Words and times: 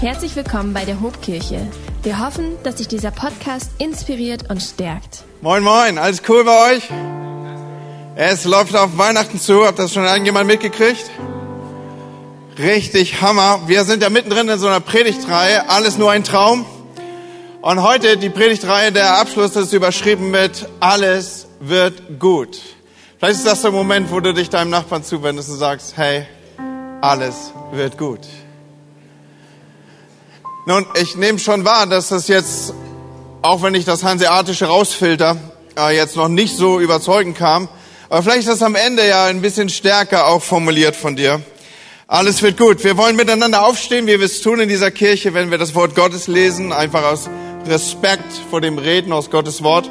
Herzlich 0.00 0.36
willkommen 0.36 0.74
bei 0.74 0.84
der 0.84 1.00
Hobkirche. 1.00 1.66
Wir 2.04 2.24
hoffen, 2.24 2.52
dass 2.62 2.76
dich 2.76 2.86
dieser 2.86 3.10
Podcast 3.10 3.72
inspiriert 3.78 4.48
und 4.48 4.62
stärkt. 4.62 5.24
Moin, 5.40 5.64
moin, 5.64 5.98
alles 5.98 6.22
cool 6.28 6.44
bei 6.44 6.76
euch? 6.76 6.84
Es 8.14 8.44
läuft 8.44 8.76
auf 8.76 8.96
Weihnachten 8.96 9.40
zu. 9.40 9.66
Habt 9.66 9.80
das 9.80 9.92
schon 9.92 10.04
irgendjemand 10.04 10.46
mitgekriegt? 10.46 11.10
Richtig 12.60 13.20
Hammer. 13.22 13.62
Wir 13.66 13.82
sind 13.82 14.04
ja 14.04 14.08
mittendrin 14.08 14.48
in 14.48 14.60
so 14.60 14.68
einer 14.68 14.78
Predigtreihe. 14.78 15.68
Alles 15.68 15.98
nur 15.98 16.12
ein 16.12 16.22
Traum. 16.22 16.64
Und 17.60 17.82
heute 17.82 18.16
die 18.18 18.30
Predigtreihe, 18.30 18.92
der 18.92 19.18
Abschluss 19.18 19.56
ist 19.56 19.72
überschrieben 19.72 20.30
mit 20.30 20.68
Alles 20.78 21.48
wird 21.58 22.20
gut. 22.20 22.60
Vielleicht 23.18 23.38
ist 23.38 23.46
das 23.48 23.62
der 23.62 23.72
Moment, 23.72 24.12
wo 24.12 24.20
du 24.20 24.32
dich 24.32 24.48
deinem 24.48 24.70
Nachbarn 24.70 25.02
zuwendest 25.02 25.48
und 25.48 25.56
sagst, 25.56 25.96
hey, 25.96 26.24
alles 27.00 27.52
wird 27.72 27.98
gut. 27.98 28.20
Nun, 30.68 30.84
ich 31.00 31.16
nehme 31.16 31.38
schon 31.38 31.64
wahr, 31.64 31.86
dass 31.86 32.08
das 32.08 32.28
jetzt, 32.28 32.74
auch 33.40 33.62
wenn 33.62 33.74
ich 33.74 33.86
das 33.86 34.04
Hanseatische 34.04 34.66
rausfilter, 34.66 35.38
äh, 35.78 35.96
jetzt 35.96 36.14
noch 36.14 36.28
nicht 36.28 36.54
so 36.54 36.78
überzeugend 36.78 37.38
kam. 37.38 37.70
Aber 38.10 38.22
vielleicht 38.22 38.40
ist 38.40 38.48
das 38.48 38.62
am 38.62 38.74
Ende 38.74 39.08
ja 39.08 39.24
ein 39.24 39.40
bisschen 39.40 39.70
stärker 39.70 40.26
auch 40.26 40.42
formuliert 40.42 40.94
von 40.94 41.16
dir. 41.16 41.40
Alles 42.06 42.42
wird 42.42 42.58
gut. 42.58 42.84
Wir 42.84 42.98
wollen 42.98 43.16
miteinander 43.16 43.64
aufstehen, 43.64 44.06
wie 44.06 44.18
wir 44.18 44.26
es 44.26 44.42
tun 44.42 44.60
in 44.60 44.68
dieser 44.68 44.90
Kirche, 44.90 45.32
wenn 45.32 45.50
wir 45.50 45.56
das 45.56 45.74
Wort 45.74 45.94
Gottes 45.94 46.26
lesen, 46.26 46.70
einfach 46.70 47.02
aus 47.02 47.30
Respekt 47.66 48.30
vor 48.50 48.60
dem 48.60 48.76
Reden 48.76 49.10
aus 49.10 49.30
Gottes 49.30 49.62
Wort. 49.62 49.88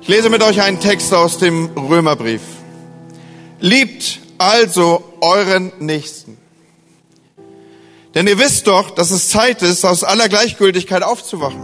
Ich 0.00 0.08
lese 0.08 0.30
mit 0.30 0.42
euch 0.42 0.62
einen 0.62 0.80
Text 0.80 1.14
aus 1.14 1.38
dem 1.38 1.66
Römerbrief. 1.76 2.42
Liebt 3.60 4.18
also 4.36 5.04
euren 5.20 5.70
Nächsten. 5.78 6.41
Denn 8.14 8.26
ihr 8.26 8.38
wisst 8.38 8.66
doch, 8.66 8.90
dass 8.90 9.10
es 9.10 9.30
Zeit 9.30 9.62
ist, 9.62 9.84
aus 9.84 10.04
aller 10.04 10.28
Gleichgültigkeit 10.28 11.02
aufzuwachen. 11.02 11.62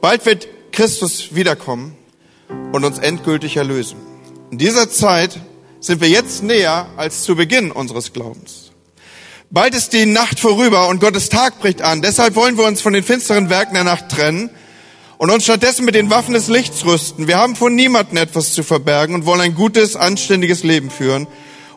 Bald 0.00 0.26
wird 0.26 0.48
Christus 0.72 1.34
wiederkommen 1.34 1.96
und 2.72 2.84
uns 2.84 2.98
endgültig 2.98 3.56
erlösen. 3.56 3.98
In 4.50 4.58
dieser 4.58 4.90
Zeit 4.90 5.38
sind 5.80 6.00
wir 6.00 6.08
jetzt 6.08 6.42
näher 6.42 6.88
als 6.96 7.22
zu 7.22 7.36
Beginn 7.36 7.70
unseres 7.70 8.12
Glaubens. 8.12 8.72
Bald 9.50 9.74
ist 9.74 9.92
die 9.92 10.06
Nacht 10.06 10.40
vorüber 10.40 10.88
und 10.88 11.00
Gottes 11.00 11.28
Tag 11.30 11.60
bricht 11.60 11.82
an. 11.82 12.02
Deshalb 12.02 12.34
wollen 12.34 12.58
wir 12.58 12.64
uns 12.64 12.82
von 12.82 12.92
den 12.92 13.02
finsteren 13.04 13.48
Werken 13.48 13.74
der 13.74 13.84
Nacht 13.84 14.10
trennen 14.10 14.50
und 15.16 15.30
uns 15.30 15.44
stattdessen 15.44 15.84
mit 15.84 15.94
den 15.94 16.10
Waffen 16.10 16.34
des 16.34 16.48
Lichts 16.48 16.84
rüsten. 16.84 17.28
Wir 17.28 17.38
haben 17.38 17.56
von 17.56 17.74
niemandem 17.74 18.18
etwas 18.18 18.52
zu 18.52 18.62
verbergen 18.62 19.14
und 19.14 19.24
wollen 19.24 19.40
ein 19.40 19.54
gutes, 19.54 19.96
anständiges 19.96 20.64
Leben 20.64 20.90
führen, 20.90 21.26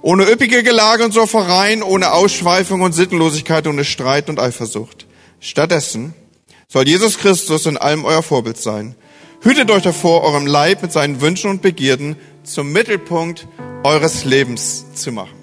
ohne 0.02 0.30
üppige 0.30 0.63
Gelage 0.63 1.03
und 1.03 1.11
Soffereien, 1.11 1.83
ohne 1.83 2.11
Ausschweifung 2.13 2.81
und 2.81 2.94
Sittenlosigkeit, 2.94 3.67
ohne 3.67 3.85
Streit 3.85 4.30
und 4.30 4.39
Eifersucht. 4.39 5.05
Stattdessen 5.39 6.13
soll 6.67 6.88
Jesus 6.88 7.17
Christus 7.17 7.66
in 7.66 7.77
allem 7.77 8.05
euer 8.05 8.23
Vorbild 8.23 8.58
sein. 8.58 8.95
Hütet 9.41 9.69
euch 9.71 9.83
davor, 9.83 10.23
eurem 10.23 10.45
Leib 10.45 10.81
mit 10.81 10.91
seinen 10.91 11.21
Wünschen 11.21 11.49
und 11.49 11.61
Begierden 11.61 12.16
zum 12.43 12.71
Mittelpunkt 12.71 13.47
eures 13.83 14.23
Lebens 14.23 14.85
zu 14.93 15.11
machen. 15.11 15.35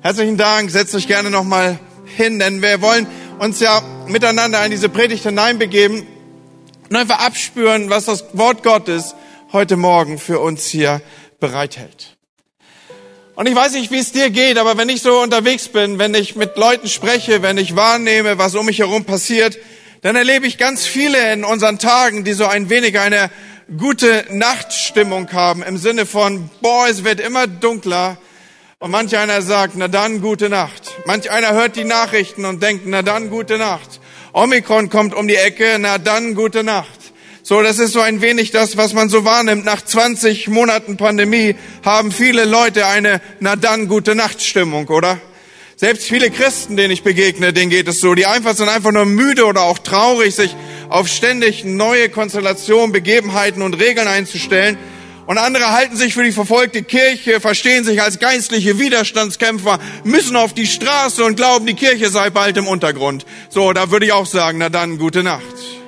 Herzlichen 0.00 0.36
Dank. 0.36 0.70
Setzt 0.70 0.94
euch 0.94 1.06
gerne 1.06 1.30
nochmal 1.30 1.78
hin, 2.16 2.38
denn 2.38 2.62
wir 2.62 2.80
wollen 2.82 3.06
uns 3.38 3.60
ja 3.60 3.82
miteinander 4.06 4.64
in 4.64 4.70
diese 4.70 4.88
Predigt 4.88 5.24
hineinbegeben 5.24 6.06
und 6.90 6.96
einfach 6.96 7.24
abspüren, 7.24 7.90
was 7.90 8.06
das 8.06 8.24
Wort 8.32 8.62
Gottes 8.62 9.14
heute 9.52 9.76
Morgen 9.76 10.18
für 10.18 10.40
uns 10.40 10.66
hier 10.66 11.00
bereithält. 11.40 12.13
Und 13.34 13.48
ich 13.48 13.54
weiß 13.54 13.72
nicht, 13.72 13.90
wie 13.90 13.98
es 13.98 14.12
dir 14.12 14.30
geht, 14.30 14.58
aber 14.58 14.76
wenn 14.76 14.88
ich 14.88 15.02
so 15.02 15.20
unterwegs 15.20 15.68
bin, 15.68 15.98
wenn 15.98 16.14
ich 16.14 16.36
mit 16.36 16.56
Leuten 16.56 16.88
spreche, 16.88 17.42
wenn 17.42 17.58
ich 17.58 17.74
wahrnehme, 17.74 18.38
was 18.38 18.54
um 18.54 18.66
mich 18.66 18.78
herum 18.78 19.04
passiert, 19.04 19.58
dann 20.02 20.14
erlebe 20.14 20.46
ich 20.46 20.58
ganz 20.58 20.86
viele 20.86 21.32
in 21.32 21.44
unseren 21.44 21.78
Tagen, 21.78 22.24
die 22.24 22.32
so 22.32 22.46
ein 22.46 22.70
wenig 22.70 22.98
eine 22.98 23.30
gute 23.76 24.24
Nachtstimmung 24.30 25.32
haben 25.32 25.62
im 25.62 25.78
Sinne 25.78 26.06
von, 26.06 26.48
boah, 26.60 26.86
es 26.88 27.02
wird 27.02 27.20
immer 27.20 27.46
dunkler, 27.46 28.18
und 28.84 28.90
manch 28.90 29.16
einer 29.16 29.40
sagt, 29.40 29.76
na 29.76 29.88
dann 29.88 30.20
gute 30.20 30.50
Nacht. 30.50 30.92
Manch 31.06 31.30
einer 31.30 31.54
hört 31.54 31.74
die 31.74 31.84
Nachrichten 31.84 32.44
und 32.44 32.62
denkt, 32.62 32.84
na 32.86 33.00
dann 33.00 33.30
gute 33.30 33.56
Nacht. 33.56 33.98
Omikron 34.34 34.90
kommt 34.90 35.14
um 35.14 35.26
die 35.26 35.36
Ecke, 35.36 35.78
na 35.80 35.96
dann 35.96 36.34
gute 36.34 36.62
Nacht. 36.62 36.93
So, 37.46 37.60
das 37.60 37.78
ist 37.78 37.92
so 37.92 38.00
ein 38.00 38.22
wenig 38.22 38.52
das, 38.52 38.78
was 38.78 38.94
man 38.94 39.10
so 39.10 39.26
wahrnimmt. 39.26 39.66
Nach 39.66 39.82
20 39.82 40.48
Monaten 40.48 40.96
Pandemie 40.96 41.56
haben 41.84 42.10
viele 42.10 42.46
Leute 42.46 42.86
eine, 42.86 43.20
na 43.38 43.54
dann 43.54 43.86
gute 43.86 44.14
Nachtstimmung, 44.14 44.88
oder? 44.88 45.20
Selbst 45.76 46.08
viele 46.08 46.30
Christen, 46.30 46.78
denen 46.78 46.90
ich 46.90 47.02
begegne, 47.02 47.52
denen 47.52 47.68
geht 47.68 47.86
es 47.86 48.00
so. 48.00 48.14
Die 48.14 48.24
einfach 48.24 48.56
sind 48.56 48.70
einfach 48.70 48.92
nur 48.92 49.04
müde 49.04 49.44
oder 49.44 49.60
auch 49.60 49.78
traurig, 49.78 50.34
sich 50.34 50.56
auf 50.88 51.06
ständig 51.06 51.66
neue 51.66 52.08
Konstellationen, 52.08 52.92
Begebenheiten 52.92 53.60
und 53.60 53.74
Regeln 53.74 54.08
einzustellen 54.08 54.78
und 55.26 55.36
andere 55.36 55.70
halten 55.70 55.96
sich 55.96 56.14
für 56.14 56.24
die 56.24 56.32
verfolgte 56.32 56.82
Kirche, 56.82 57.40
verstehen 57.40 57.84
sich 57.84 58.00
als 58.00 58.20
geistliche 58.20 58.78
Widerstandskämpfer, 58.78 59.80
müssen 60.04 60.36
auf 60.36 60.54
die 60.54 60.66
Straße 60.66 61.22
und 61.22 61.36
glauben, 61.36 61.66
die 61.66 61.74
Kirche 61.74 62.08
sei 62.08 62.30
bald 62.30 62.56
im 62.56 62.66
Untergrund. 62.66 63.26
So, 63.50 63.74
da 63.74 63.90
würde 63.90 64.06
ich 64.06 64.12
auch 64.12 64.26
sagen, 64.26 64.56
na 64.56 64.70
dann, 64.70 64.96
gute 64.96 65.22
Nacht. 65.22 65.83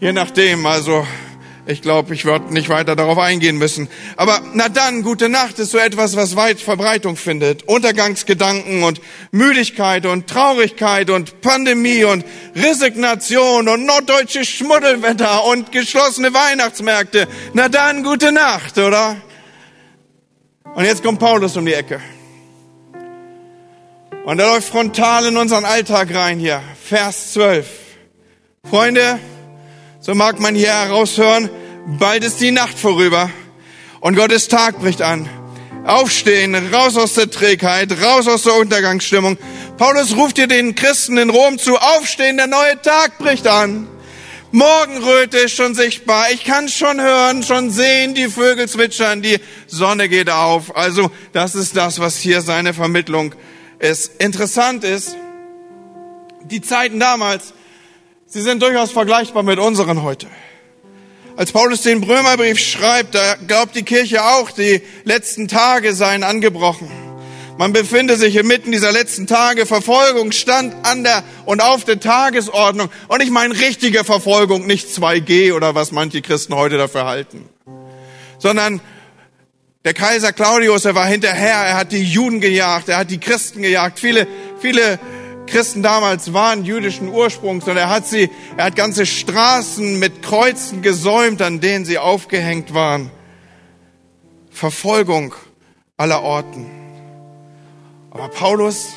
Je 0.00 0.12
nachdem, 0.12 0.64
also 0.64 1.04
ich 1.66 1.82
glaube, 1.82 2.14
ich 2.14 2.24
werde 2.24 2.52
nicht 2.54 2.68
weiter 2.68 2.94
darauf 2.94 3.18
eingehen 3.18 3.58
müssen. 3.58 3.88
Aber 4.16 4.40
na 4.54 4.68
dann, 4.68 5.02
gute 5.02 5.28
Nacht 5.28 5.58
ist 5.58 5.72
so 5.72 5.78
etwas, 5.78 6.16
was 6.16 6.36
weit 6.36 6.60
Verbreitung 6.60 7.16
findet. 7.16 7.64
Untergangsgedanken 7.64 8.84
und 8.84 9.00
Müdigkeit 9.32 10.06
und 10.06 10.28
Traurigkeit 10.28 11.10
und 11.10 11.40
Pandemie 11.40 12.04
und 12.04 12.24
Resignation 12.54 13.68
und 13.68 13.84
norddeutsche 13.84 14.44
Schmuddelwetter 14.44 15.44
und 15.44 15.72
geschlossene 15.72 16.32
Weihnachtsmärkte. 16.32 17.26
Na 17.52 17.68
dann, 17.68 18.04
gute 18.04 18.30
Nacht, 18.30 18.78
oder? 18.78 19.16
Und 20.74 20.84
jetzt 20.84 21.02
kommt 21.02 21.18
Paulus 21.18 21.56
um 21.56 21.66
die 21.66 21.74
Ecke. 21.74 22.00
Und 24.24 24.38
er 24.38 24.46
läuft 24.46 24.68
frontal 24.68 25.26
in 25.26 25.36
unseren 25.36 25.64
Alltag 25.64 26.14
rein 26.14 26.38
hier. 26.38 26.62
Vers 26.82 27.32
12. 27.32 27.66
Freunde, 28.70 29.18
so 30.00 30.14
mag 30.14 30.38
man 30.38 30.54
hier 30.54 30.72
heraushören, 30.72 31.50
bald 31.98 32.24
ist 32.24 32.40
die 32.40 32.52
Nacht 32.52 32.78
vorüber 32.78 33.30
und 34.00 34.16
Gottes 34.16 34.48
Tag 34.48 34.78
bricht 34.78 35.02
an. 35.02 35.28
Aufstehen, 35.84 36.54
raus 36.72 36.96
aus 36.96 37.14
der 37.14 37.30
Trägheit, 37.30 37.90
raus 38.02 38.28
aus 38.28 38.44
der 38.44 38.54
Untergangsstimmung. 38.54 39.38
Paulus 39.76 40.14
ruft 40.16 40.36
dir 40.36 40.46
den 40.46 40.74
Christen 40.74 41.18
in 41.18 41.30
Rom 41.30 41.58
zu, 41.58 41.76
aufstehen, 41.76 42.36
der 42.36 42.46
neue 42.46 42.80
Tag 42.82 43.18
bricht 43.18 43.46
an. 43.46 43.88
Morgenröte 44.50 45.38
ist 45.38 45.56
schon 45.56 45.74
sichtbar. 45.74 46.30
Ich 46.32 46.44
kann 46.44 46.68
schon 46.68 47.00
hören, 47.00 47.42
schon 47.42 47.70
sehen, 47.70 48.14
die 48.14 48.28
Vögel 48.28 48.68
zwitschern, 48.68 49.20
die 49.20 49.38
Sonne 49.66 50.08
geht 50.08 50.30
auf. 50.30 50.76
Also 50.76 51.10
das 51.32 51.54
ist 51.54 51.76
das, 51.76 52.00
was 52.00 52.16
hier 52.16 52.40
seine 52.40 52.72
Vermittlung 52.72 53.34
ist. 53.78 54.22
Interessant 54.22 54.84
ist, 54.84 55.16
die 56.44 56.60
Zeiten 56.60 56.98
damals, 56.98 57.52
Sie 58.30 58.42
sind 58.42 58.62
durchaus 58.62 58.90
vergleichbar 58.90 59.42
mit 59.42 59.58
unseren 59.58 60.02
heute. 60.02 60.26
Als 61.38 61.50
Paulus 61.50 61.80
den 61.80 62.04
Römerbrief 62.04 62.58
schreibt, 62.58 63.14
da 63.14 63.36
glaubt 63.46 63.74
die 63.74 63.84
Kirche 63.84 64.22
auch, 64.22 64.50
die 64.50 64.82
letzten 65.04 65.48
Tage 65.48 65.94
seien 65.94 66.22
angebrochen. 66.22 66.90
Man 67.56 67.72
befinde 67.72 68.16
sich 68.16 68.36
inmitten 68.36 68.70
dieser 68.70 68.92
letzten 68.92 69.26
Tage. 69.26 69.64
Verfolgung 69.64 70.32
stand 70.32 70.74
an 70.84 71.04
der 71.04 71.24
und 71.46 71.62
auf 71.62 71.84
der 71.84 72.00
Tagesordnung. 72.00 72.90
Und 73.08 73.22
ich 73.22 73.30
meine 73.30 73.58
richtige 73.58 74.04
Verfolgung, 74.04 74.66
nicht 74.66 74.88
2G 74.88 75.54
oder 75.54 75.74
was 75.74 75.90
manche 75.90 76.20
Christen 76.20 76.54
heute 76.54 76.76
dafür 76.76 77.06
halten. 77.06 77.48
Sondern 78.38 78.82
der 79.86 79.94
Kaiser 79.94 80.34
Claudius, 80.34 80.84
er 80.84 80.94
war 80.94 81.06
hinterher, 81.06 81.54
er 81.54 81.76
hat 81.78 81.92
die 81.92 82.04
Juden 82.04 82.42
gejagt, 82.42 82.90
er 82.90 82.98
hat 82.98 83.10
die 83.10 83.20
Christen 83.20 83.62
gejagt. 83.62 83.98
Viele, 83.98 84.26
viele 84.60 84.98
Christen 85.48 85.82
damals 85.82 86.32
waren 86.32 86.64
jüdischen 86.64 87.08
Ursprungs 87.08 87.66
und 87.66 87.76
er 87.76 87.90
hat 87.90 88.06
sie, 88.06 88.30
er 88.56 88.66
hat 88.66 88.76
ganze 88.76 89.06
Straßen 89.06 89.98
mit 89.98 90.22
Kreuzen 90.22 90.82
gesäumt, 90.82 91.42
an 91.42 91.60
denen 91.60 91.84
sie 91.84 91.98
aufgehängt 91.98 92.74
waren. 92.74 93.10
Verfolgung 94.50 95.34
aller 95.96 96.22
Orten. 96.22 96.66
Aber 98.10 98.28
Paulus, 98.28 98.88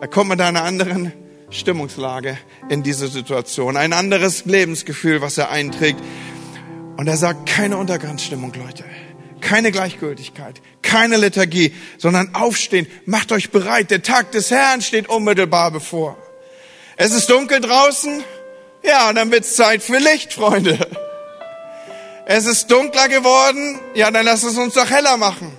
er 0.00 0.08
kommt 0.08 0.30
mit 0.30 0.40
einer 0.40 0.62
anderen 0.62 1.12
Stimmungslage 1.50 2.38
in 2.68 2.82
diese 2.82 3.08
Situation, 3.08 3.76
ein 3.76 3.92
anderes 3.92 4.44
Lebensgefühl, 4.44 5.20
was 5.20 5.38
er 5.38 5.50
einträgt. 5.50 6.00
Und 6.96 7.08
er 7.08 7.16
sagt, 7.16 7.48
keine 7.48 7.76
Untergangsstimmung, 7.76 8.52
Leute 8.54 8.84
keine 9.42 9.70
Gleichgültigkeit, 9.70 10.62
keine 10.92 11.16
Lethargie, 11.16 11.72
sondern 11.96 12.34
aufstehen, 12.34 12.86
macht 13.06 13.32
euch 13.32 13.50
bereit, 13.50 13.90
der 13.90 14.02
Tag 14.02 14.30
des 14.32 14.50
Herrn 14.50 14.82
steht 14.82 15.08
unmittelbar 15.08 15.70
bevor. 15.70 16.18
Es 16.96 17.12
ist 17.12 17.30
dunkel 17.30 17.60
draußen, 17.60 18.22
ja, 18.84 19.10
dann 19.14 19.30
wird's 19.30 19.56
Zeit 19.56 19.82
für 19.82 19.96
Licht, 19.96 20.34
Freunde. 20.34 20.78
Es 22.26 22.44
ist 22.44 22.70
dunkler 22.70 23.08
geworden, 23.08 23.80
ja, 23.94 24.10
dann 24.10 24.26
lasst 24.26 24.44
es 24.44 24.58
uns 24.58 24.74
doch 24.74 24.90
heller 24.90 25.16
machen. 25.16 25.50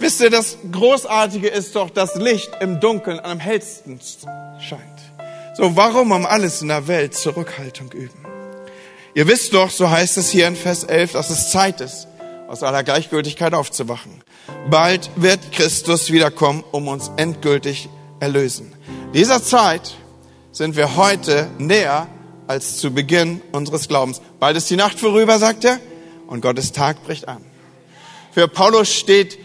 Wisst 0.00 0.20
ihr, 0.20 0.30
das 0.30 0.58
Großartige 0.70 1.48
ist 1.48 1.76
doch, 1.76 1.88
dass 1.88 2.16
Licht 2.16 2.50
im 2.60 2.80
Dunkeln 2.80 3.20
am 3.20 3.38
hellsten 3.38 4.00
scheint. 4.68 4.82
So, 5.56 5.76
warum 5.76 6.10
um 6.10 6.26
alles 6.26 6.60
in 6.60 6.68
der 6.68 6.88
Welt 6.88 7.14
Zurückhaltung 7.14 7.92
üben? 7.92 8.26
Ihr 9.14 9.28
wisst 9.28 9.54
doch, 9.54 9.70
so 9.70 9.88
heißt 9.88 10.18
es 10.18 10.28
hier 10.28 10.48
in 10.48 10.56
Vers 10.56 10.82
11, 10.84 11.12
dass 11.12 11.30
es 11.30 11.50
Zeit 11.50 11.80
ist, 11.80 12.08
aus 12.48 12.64
aller 12.64 12.82
Gleichgültigkeit 12.82 13.54
aufzuwachen. 13.54 14.25
Bald 14.70 15.10
wird 15.16 15.52
Christus 15.52 16.10
wiederkommen, 16.10 16.64
um 16.72 16.88
uns 16.88 17.10
endgültig 17.16 17.88
erlösen. 18.20 18.72
Dieser 19.14 19.42
Zeit 19.42 19.94
sind 20.52 20.76
wir 20.76 20.96
heute 20.96 21.48
näher 21.58 22.08
als 22.46 22.78
zu 22.78 22.92
Beginn 22.92 23.42
unseres 23.52 23.88
Glaubens. 23.88 24.20
Bald 24.40 24.56
ist 24.56 24.70
die 24.70 24.76
Nacht 24.76 24.98
vorüber, 24.98 25.38
sagt 25.38 25.64
er, 25.64 25.78
und 26.26 26.40
Gottes 26.40 26.72
Tag 26.72 27.02
bricht 27.04 27.28
an. 27.28 27.44
Für 28.32 28.48
Paulus 28.48 28.92
steht 28.92 29.38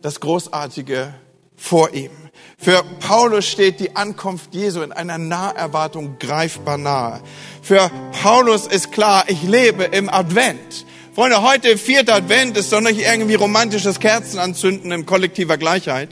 das 0.00 0.20
Großartige 0.20 1.14
vor 1.56 1.92
ihm. 1.94 2.10
Für 2.58 2.84
Paulus 3.00 3.46
steht 3.46 3.80
die 3.80 3.96
Ankunft 3.96 4.54
Jesu 4.54 4.82
in 4.82 4.92
einer 4.92 5.18
Naherwartung 5.18 6.16
greifbar 6.18 6.78
nahe. 6.78 7.20
Für 7.60 7.90
Paulus 8.22 8.66
ist 8.66 8.92
klar, 8.92 9.24
ich 9.26 9.42
lebe 9.42 9.84
im 9.84 10.08
Advent. 10.08 10.86
Freunde, 11.14 11.42
heute 11.42 11.76
vierter 11.76 12.14
Advent 12.14 12.56
ist 12.56 12.72
doch 12.72 12.80
nicht 12.80 12.98
irgendwie 12.98 13.34
romantisches 13.34 14.00
Kerzenanzünden 14.00 14.90
in 14.92 15.04
kollektiver 15.04 15.58
Gleichheit, 15.58 16.08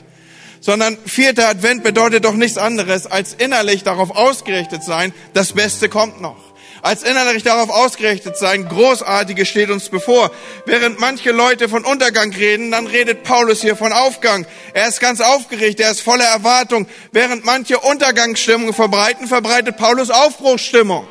sondern 0.61 0.99
vierter 1.06 1.49
Advent 1.49 1.82
bedeutet 1.82 2.26
doch 2.26 2.35
nichts 2.35 2.58
anderes, 2.58 3.06
als 3.06 3.32
innerlich 3.32 3.82
darauf 3.82 4.11
ausgerichtet 4.11 4.85
sein, 4.85 5.14
das 5.32 5.55
Beste 5.55 5.88
kommt 5.88 6.20
noch 6.20 6.50
als 6.82 7.02
innerlich 7.02 7.43
darauf 7.43 7.69
ausgerichtet 7.69 8.37
sein, 8.38 8.69
großartige 8.69 9.44
steht 9.44 9.70
uns 9.70 9.88
bevor. 9.91 10.31
Während 10.64 10.99
manche 10.99 11.31
Leute 11.31 11.69
von 11.69 11.85
Untergang 11.85 12.32
reden, 12.32 12.70
dann 12.70 12.87
redet 12.87 13.23
Paulus 13.23 13.61
hier 13.61 13.76
von 13.76 13.93
Aufgang. 13.93 14.46
Er 14.73 14.88
ist 14.88 14.99
ganz 14.99 15.20
aufgeregt, 15.20 15.81
er 15.81 15.91
ist 15.91 16.00
voller 16.00 16.25
Erwartung. 16.25 16.87
Während 17.12 17.44
manche 17.44 17.79
Untergangsstimmung 17.79 18.73
verbreiten, 18.73 19.26
verbreitet 19.29 19.76
Paulus 19.76 20.11
Aufbruchsstimmung. 20.11 21.06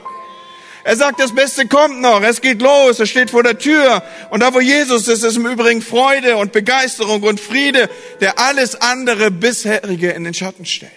Er 0.90 0.96
sagt, 0.96 1.20
das 1.20 1.36
Beste 1.36 1.68
kommt 1.68 2.02
noch, 2.02 2.24
es 2.24 2.42
geht 2.42 2.64
los, 2.64 3.00
es 3.00 3.12
steht 3.12 3.30
vor 3.30 3.44
der 3.44 3.60
Tür. 3.60 4.02
Und 4.32 4.40
da, 4.40 4.56
wo 4.56 4.60
Jesus 4.60 5.08
ist, 5.08 5.24
ist 5.24 5.38
im 5.38 5.46
Übrigen 5.46 5.84
Freude 5.84 6.38
und 6.38 6.52
Begeisterung 6.52 7.22
und 7.22 7.40
Friede, 7.40 7.92
der 8.22 8.40
alles 8.40 8.74
andere 8.82 9.30
bisherige 9.30 10.10
in 10.10 10.24
den 10.24 10.34
Schatten 10.34 10.66
stellt. 10.66 10.92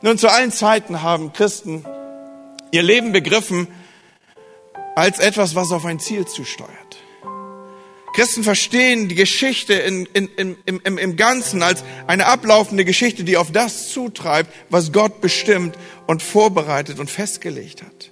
Nun, 0.00 0.16
zu 0.16 0.28
allen 0.28 0.52
Zeiten 0.52 1.02
haben 1.02 1.32
Christen 1.32 1.84
ihr 2.70 2.84
Leben 2.84 3.10
begriffen 3.10 3.66
als 4.94 5.18
etwas, 5.18 5.56
was 5.56 5.72
auf 5.72 5.84
ein 5.84 5.98
Ziel 5.98 6.24
zusteuert. 6.24 6.87
Christen 8.14 8.42
verstehen 8.42 9.08
die 9.08 9.14
Geschichte 9.14 9.74
in, 9.74 10.06
in, 10.12 10.28
in, 10.36 10.56
im, 10.84 10.98
im 10.98 11.16
Ganzen 11.16 11.62
als 11.62 11.84
eine 12.06 12.26
ablaufende 12.26 12.84
Geschichte, 12.84 13.24
die 13.24 13.36
auf 13.36 13.52
das 13.52 13.90
zutreibt, 13.90 14.52
was 14.70 14.92
Gott 14.92 15.20
bestimmt 15.20 15.76
und 16.06 16.22
vorbereitet 16.22 16.98
und 16.98 17.10
festgelegt 17.10 17.82
hat. 17.82 18.10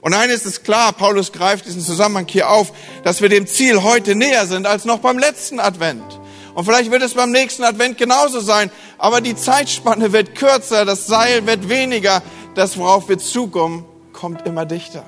Und 0.00 0.14
eines 0.14 0.44
ist 0.44 0.64
klar, 0.64 0.92
Paulus 0.92 1.32
greift 1.32 1.66
diesen 1.66 1.80
Zusammenhang 1.80 2.26
hier 2.28 2.50
auf, 2.50 2.72
dass 3.04 3.22
wir 3.22 3.28
dem 3.28 3.46
Ziel 3.46 3.82
heute 3.82 4.14
näher 4.16 4.46
sind 4.46 4.66
als 4.66 4.84
noch 4.84 4.98
beim 4.98 5.18
letzten 5.18 5.60
Advent. 5.60 6.20
Und 6.54 6.64
vielleicht 6.64 6.90
wird 6.90 7.02
es 7.02 7.14
beim 7.14 7.30
nächsten 7.30 7.62
Advent 7.62 7.98
genauso 7.98 8.40
sein, 8.40 8.70
aber 8.98 9.20
die 9.20 9.36
Zeitspanne 9.36 10.12
wird 10.12 10.34
kürzer, 10.34 10.84
das 10.84 11.06
Seil 11.06 11.46
wird 11.46 11.68
weniger, 11.68 12.22
das, 12.54 12.76
worauf 12.76 13.08
wir 13.08 13.18
zukommen, 13.18 13.84
kommt 14.12 14.46
immer 14.46 14.66
dichter. 14.66 15.04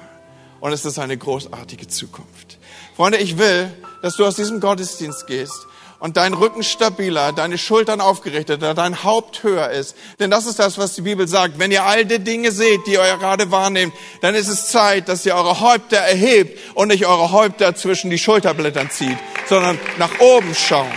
Und 0.60 0.72
es 0.72 0.84
ist 0.84 0.98
eine 0.98 1.18
großartige 1.18 1.88
Zukunft. 1.88 2.58
Freunde, 2.96 3.18
ich 3.18 3.36
will, 3.36 3.70
dass 4.04 4.16
du 4.16 4.26
aus 4.26 4.36
diesem 4.36 4.60
Gottesdienst 4.60 5.26
gehst 5.26 5.66
und 5.98 6.18
dein 6.18 6.34
Rücken 6.34 6.62
stabiler, 6.62 7.32
deine 7.32 7.56
Schultern 7.56 8.02
aufgerichteter, 8.02 8.74
dein 8.74 9.02
Haupt 9.02 9.42
höher 9.42 9.70
ist. 9.70 9.96
Denn 10.20 10.30
das 10.30 10.44
ist 10.44 10.58
das, 10.58 10.76
was 10.76 10.92
die 10.92 11.00
Bibel 11.00 11.26
sagt. 11.26 11.58
Wenn 11.58 11.72
ihr 11.72 11.84
all 11.84 12.04
die 12.04 12.18
Dinge 12.18 12.52
seht, 12.52 12.86
die 12.86 12.92
ihr 12.92 13.16
gerade 13.16 13.50
wahrnehmt, 13.50 13.94
dann 14.20 14.34
ist 14.34 14.48
es 14.48 14.68
Zeit, 14.68 15.08
dass 15.08 15.24
ihr 15.24 15.34
eure 15.34 15.60
Häupter 15.60 15.96
erhebt 15.96 16.58
und 16.74 16.88
nicht 16.88 17.06
eure 17.06 17.32
Häupter 17.32 17.74
zwischen 17.76 18.10
die 18.10 18.18
Schulterblättern 18.18 18.90
zieht, 18.90 19.16
sondern 19.48 19.78
nach 19.96 20.20
oben 20.20 20.54
schauen. 20.54 20.92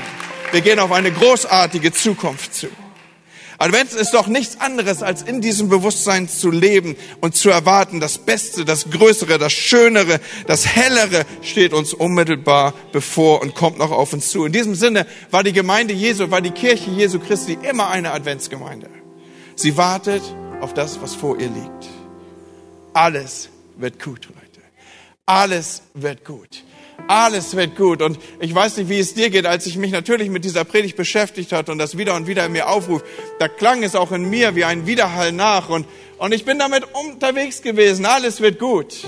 Wir 0.52 0.60
gehen 0.60 0.78
auf 0.78 0.92
eine 0.92 1.10
großartige 1.10 1.94
Zukunft 1.94 2.56
zu. 2.56 2.68
Advent 3.60 3.94
ist 3.94 4.14
doch 4.14 4.28
nichts 4.28 4.60
anderes, 4.60 5.02
als 5.02 5.24
in 5.24 5.42
diesem 5.42 5.70
Bewusstsein 5.70 6.30
zu 6.30 6.52
leben 6.52 6.96
und 7.22 7.36
zu 7.36 7.50
erwarten, 7.50 8.00
das 8.00 8.20
Beste, 8.20 8.66
das 8.66 8.90
Größere, 8.92 9.40
das 9.40 9.52
Schönere, 9.52 10.20
das 10.46 10.68
Hellere 10.68 11.26
steht 11.42 11.74
uns 11.74 11.94
unmittelbar 11.94 12.76
bevor 12.92 13.42
und 13.42 13.56
kommt 13.56 13.80
noch 13.80 13.92
auf 13.92 14.14
uns 14.14 14.30
zu. 14.30 14.46
In 14.46 14.52
diesem 14.52 14.76
Sinne 14.76 15.08
war 15.32 15.44
die 15.44 15.54
Gemeinde 15.54 15.94
Jesu, 15.94 16.30
war 16.30 16.42
die 16.42 16.52
Kirche 16.52 16.92
Jesu 16.92 17.20
Christi 17.20 17.58
immer 17.68 17.90
eine 17.90 18.12
Adventsgemeinde. 18.12 18.90
Sie 19.56 19.76
wartet 19.76 20.22
auf 20.62 20.76
das, 20.76 21.02
was 21.02 21.16
vor 21.16 21.40
ihr 21.40 21.50
liegt. 21.50 21.88
Alles 22.94 23.50
wird 23.76 24.04
gut, 24.04 24.26
Leute. 24.26 24.62
Alles 25.26 25.82
wird 25.96 26.24
gut. 26.24 26.64
Alles 27.08 27.56
wird 27.56 27.76
gut. 27.76 28.02
Und 28.02 28.20
ich 28.40 28.54
weiß 28.54 28.78
nicht, 28.78 28.90
wie 28.90 29.00
es 29.00 29.14
dir 29.14 29.30
geht, 29.30 29.46
als 29.46 29.66
ich 29.66 29.78
mich 29.78 29.92
natürlich 29.92 30.30
mit 30.30 30.44
dieser 30.44 30.64
Predigt 30.64 30.98
beschäftigt 30.98 31.52
hat 31.52 31.70
und 31.70 31.78
das 31.78 31.98
wieder 31.98 32.16
und 32.16 32.28
wieder 32.28 32.46
in 32.46 32.52
mir 32.52 32.70
aufruft. 32.70 33.06
Da 33.40 33.48
klang 33.48 33.84
es 33.84 33.96
auch 33.96 34.12
in 34.12 34.30
mir 34.30 34.56
wie 34.56 34.66
ein 34.66 34.88
Widerhall 34.88 35.32
nach. 35.32 35.70
Und, 35.70 35.86
und 36.18 36.34
ich 36.34 36.44
bin 36.44 36.60
damit 36.60 36.84
unterwegs 36.94 37.62
gewesen. 37.62 38.06
Alles 38.06 38.42
wird 38.42 38.60
gut. 38.60 39.06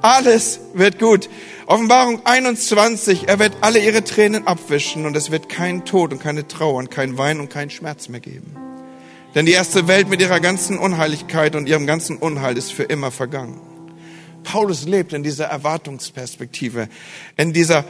Alles 0.00 0.60
wird 0.74 0.98
gut. 0.98 1.28
Offenbarung 1.66 2.24
21, 2.24 3.28
er 3.28 3.38
wird 3.38 3.52
alle 3.60 3.78
ihre 3.78 4.02
Tränen 4.02 4.46
abwischen 4.46 5.04
und 5.04 5.14
es 5.16 5.30
wird 5.30 5.50
kein 5.50 5.84
Tod 5.84 6.12
und 6.12 6.18
keine 6.18 6.48
Trauer 6.48 6.76
und 6.76 6.90
kein 6.90 7.18
Wein 7.18 7.40
und 7.40 7.50
kein 7.50 7.68
Schmerz 7.68 8.08
mehr 8.08 8.20
geben. 8.20 8.56
Denn 9.34 9.44
die 9.44 9.52
erste 9.52 9.86
Welt 9.86 10.08
mit 10.08 10.22
ihrer 10.22 10.40
ganzen 10.40 10.78
Unheiligkeit 10.78 11.54
und 11.54 11.68
ihrem 11.68 11.86
ganzen 11.86 12.16
Unheil 12.16 12.56
ist 12.56 12.72
für 12.72 12.84
immer 12.84 13.10
vergangen. 13.10 13.60
Paulus 14.44 14.86
lebt 14.86 15.12
in 15.12 15.22
dieser 15.22 15.46
Erwartungsperspektive, 15.46 16.88
in, 17.36 17.52
dieser, 17.52 17.84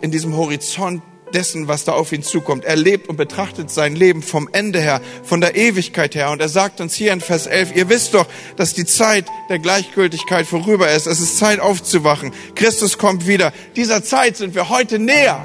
in 0.00 0.10
diesem 0.10 0.36
Horizont 0.36 1.02
dessen, 1.34 1.68
was 1.68 1.84
da 1.84 1.92
auf 1.92 2.12
ihn 2.12 2.22
zukommt. 2.22 2.64
Er 2.64 2.76
lebt 2.76 3.08
und 3.08 3.16
betrachtet 3.16 3.70
sein 3.70 3.96
Leben 3.96 4.22
vom 4.22 4.48
Ende 4.52 4.80
her, 4.80 5.00
von 5.22 5.40
der 5.40 5.56
Ewigkeit 5.56 6.14
her. 6.14 6.30
Und 6.30 6.40
er 6.40 6.48
sagt 6.48 6.80
uns 6.80 6.94
hier 6.94 7.12
in 7.12 7.20
Vers 7.20 7.46
11, 7.46 7.76
ihr 7.76 7.88
wisst 7.88 8.14
doch, 8.14 8.26
dass 8.56 8.74
die 8.74 8.86
Zeit 8.86 9.26
der 9.48 9.58
Gleichgültigkeit 9.58 10.46
vorüber 10.46 10.90
ist. 10.90 11.06
Es 11.06 11.20
ist 11.20 11.38
Zeit 11.38 11.60
aufzuwachen. 11.60 12.32
Christus 12.54 12.98
kommt 12.98 13.26
wieder. 13.26 13.52
Dieser 13.76 14.02
Zeit 14.02 14.36
sind 14.36 14.54
wir 14.54 14.68
heute 14.68 14.98
näher. 14.98 15.42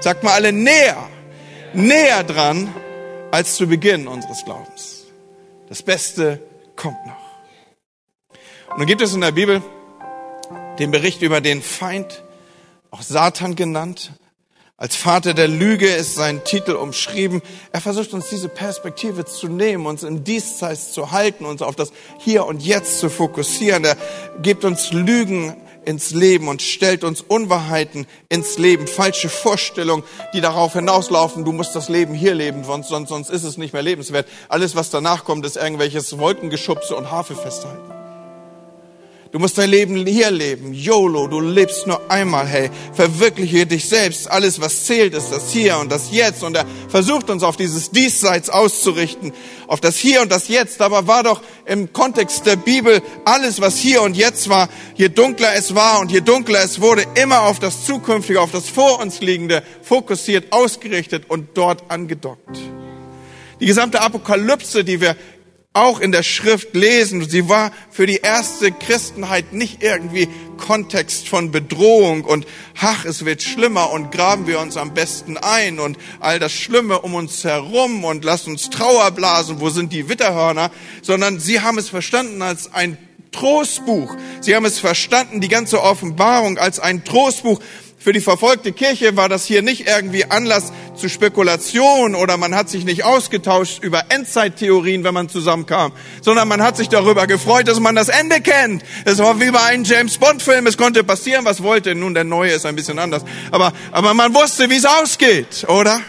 Sagt 0.00 0.22
mal 0.22 0.32
alle 0.32 0.52
näher. 0.52 1.08
Näher 1.72 2.22
dran 2.24 2.72
als 3.30 3.56
zu 3.56 3.66
Beginn 3.66 4.06
unseres 4.06 4.44
Glaubens. 4.44 5.06
Das 5.68 5.82
Beste 5.82 6.40
kommt 6.76 7.04
noch. 7.06 7.25
Und 8.76 8.80
dann 8.80 8.88
gibt 8.88 9.00
es 9.00 9.14
in 9.14 9.22
der 9.22 9.32
Bibel 9.32 9.62
den 10.78 10.90
Bericht 10.90 11.22
über 11.22 11.40
den 11.40 11.62
Feind, 11.62 12.22
auch 12.90 13.00
Satan 13.00 13.56
genannt. 13.56 14.12
Als 14.76 14.94
Vater 14.94 15.32
der 15.32 15.48
Lüge 15.48 15.86
ist 15.86 16.14
sein 16.14 16.44
Titel 16.44 16.72
umschrieben. 16.72 17.40
Er 17.72 17.80
versucht 17.80 18.12
uns 18.12 18.28
diese 18.28 18.50
Perspektive 18.50 19.24
zu 19.24 19.48
nehmen, 19.48 19.86
uns 19.86 20.02
im 20.02 20.24
Diesseits 20.24 20.92
zu 20.92 21.10
halten, 21.10 21.46
uns 21.46 21.62
auf 21.62 21.74
das 21.74 21.90
Hier 22.18 22.44
und 22.44 22.62
Jetzt 22.62 22.98
zu 22.98 23.08
fokussieren. 23.08 23.82
Er 23.82 23.96
gibt 24.42 24.62
uns 24.66 24.92
Lügen 24.92 25.56
ins 25.86 26.10
Leben 26.10 26.46
und 26.46 26.60
stellt 26.60 27.02
uns 27.02 27.22
Unwahrheiten 27.22 28.06
ins 28.28 28.58
Leben, 28.58 28.86
falsche 28.86 29.30
Vorstellungen, 29.30 30.04
die 30.34 30.42
darauf 30.42 30.74
hinauslaufen, 30.74 31.46
du 31.46 31.52
musst 31.52 31.74
das 31.74 31.88
Leben 31.88 32.12
hier 32.12 32.34
leben, 32.34 32.62
sonst, 32.62 32.88
sonst, 32.88 33.08
sonst 33.08 33.30
ist 33.30 33.44
es 33.44 33.56
nicht 33.56 33.72
mehr 33.72 33.82
lebenswert. 33.82 34.28
Alles, 34.50 34.76
was 34.76 34.90
danach 34.90 35.24
kommt, 35.24 35.46
ist 35.46 35.56
irgendwelches 35.56 36.18
Wolkengeschubse 36.18 36.94
und 36.94 37.10
Harfe 37.10 37.36
festhalten. 37.36 37.95
Du 39.32 39.40
musst 39.40 39.58
dein 39.58 39.70
Leben 39.70 40.06
hier 40.06 40.30
leben. 40.30 40.72
YOLO, 40.72 41.26
du 41.26 41.40
lebst 41.40 41.86
nur 41.86 42.10
einmal, 42.10 42.46
hey. 42.46 42.70
Verwirkliche 42.92 43.66
dich 43.66 43.88
selbst. 43.88 44.30
Alles, 44.30 44.60
was 44.60 44.84
zählt, 44.84 45.14
ist 45.14 45.30
das 45.30 45.50
Hier 45.50 45.78
und 45.78 45.90
das 45.90 46.12
Jetzt. 46.12 46.44
Und 46.44 46.56
er 46.56 46.64
versucht 46.88 47.28
uns 47.28 47.42
auf 47.42 47.56
dieses 47.56 47.90
Diesseits 47.90 48.50
auszurichten. 48.50 49.32
Auf 49.66 49.80
das 49.80 49.96
Hier 49.96 50.22
und 50.22 50.30
das 50.30 50.46
Jetzt. 50.46 50.80
Aber 50.80 51.08
war 51.08 51.24
doch 51.24 51.42
im 51.64 51.92
Kontext 51.92 52.46
der 52.46 52.56
Bibel 52.56 53.02
alles, 53.24 53.60
was 53.60 53.78
hier 53.78 54.02
und 54.02 54.16
jetzt 54.16 54.48
war, 54.48 54.68
je 54.94 55.08
dunkler 55.08 55.54
es 55.56 55.74
war 55.74 55.98
und 56.00 56.12
je 56.12 56.20
dunkler 56.20 56.62
es 56.62 56.80
wurde, 56.80 57.04
immer 57.20 57.42
auf 57.42 57.58
das 57.58 57.84
Zukünftige, 57.84 58.40
auf 58.40 58.52
das 58.52 58.68
Vor 58.68 59.00
uns 59.00 59.20
Liegende 59.20 59.64
fokussiert, 59.82 60.52
ausgerichtet 60.52 61.24
und 61.28 61.48
dort 61.54 61.90
angedockt. 61.90 62.58
Die 63.58 63.66
gesamte 63.66 64.00
Apokalypse, 64.02 64.84
die 64.84 65.00
wir 65.00 65.16
auch 65.76 66.00
in 66.00 66.10
der 66.10 66.22
Schrift 66.22 66.74
lesen. 66.74 67.28
Sie 67.28 67.48
war 67.48 67.70
für 67.90 68.06
die 68.06 68.16
erste 68.16 68.72
Christenheit 68.72 69.52
nicht 69.52 69.82
irgendwie 69.82 70.28
Kontext 70.56 71.28
von 71.28 71.50
Bedrohung 71.50 72.24
und 72.24 72.46
ach, 72.80 73.04
es 73.04 73.26
wird 73.26 73.42
schlimmer 73.42 73.90
und 73.90 74.10
graben 74.10 74.46
wir 74.46 74.58
uns 74.58 74.78
am 74.78 74.94
besten 74.94 75.36
ein 75.36 75.78
und 75.78 75.98
all 76.18 76.38
das 76.38 76.52
Schlimme 76.52 77.00
um 77.00 77.14
uns 77.14 77.44
herum 77.44 78.04
und 78.04 78.24
lass 78.24 78.46
uns 78.46 78.70
Trauer 78.70 79.10
blasen, 79.10 79.60
wo 79.60 79.68
sind 79.68 79.92
die 79.92 80.08
Witterhörner, 80.08 80.70
sondern 81.02 81.38
sie 81.38 81.60
haben 81.60 81.76
es 81.76 81.90
verstanden 81.90 82.40
als 82.40 82.72
ein 82.72 82.96
Trostbuch. 83.32 84.16
Sie 84.40 84.56
haben 84.56 84.64
es 84.64 84.78
verstanden, 84.78 85.42
die 85.42 85.48
ganze 85.48 85.82
Offenbarung 85.82 86.56
als 86.56 86.80
ein 86.80 87.04
Trostbuch 87.04 87.60
Für 88.06 88.12
die 88.12 88.20
verfolgte 88.20 88.70
Kirche 88.70 89.16
war 89.16 89.28
das 89.28 89.46
hier 89.46 89.62
nicht 89.62 89.88
irgendwie 89.88 90.26
Anlass 90.26 90.72
zu 90.94 91.08
Spekulation 91.08 92.14
oder 92.14 92.36
man 92.36 92.54
hat 92.54 92.70
sich 92.70 92.84
nicht 92.84 93.02
ausgetauscht 93.02 93.82
über 93.82 94.04
Endzeittheorien, 94.10 95.02
wenn 95.02 95.12
man 95.12 95.28
zusammenkam, 95.28 95.90
sondern 96.22 96.46
man 96.46 96.62
hat 96.62 96.76
sich 96.76 96.88
darüber 96.88 97.26
gefreut, 97.26 97.66
dass 97.66 97.80
man 97.80 97.96
das 97.96 98.08
Ende 98.08 98.40
kennt. 98.40 98.84
Es 99.04 99.18
war 99.18 99.40
wie 99.40 99.50
bei 99.50 99.60
einem 99.60 99.82
James 99.82 100.18
Bond 100.18 100.40
Film. 100.40 100.68
Es 100.68 100.76
konnte 100.76 101.02
passieren, 101.02 101.44
was 101.44 101.64
wollte. 101.64 101.96
Nun, 101.96 102.14
der 102.14 102.22
neue 102.22 102.52
ist 102.52 102.64
ein 102.64 102.76
bisschen 102.76 103.00
anders. 103.00 103.24
Aber, 103.50 103.72
aber 103.90 104.14
man 104.14 104.32
wusste, 104.32 104.70
wie 104.70 104.76
es 104.76 104.84
ausgeht, 104.84 105.66
oder? 105.66 106.00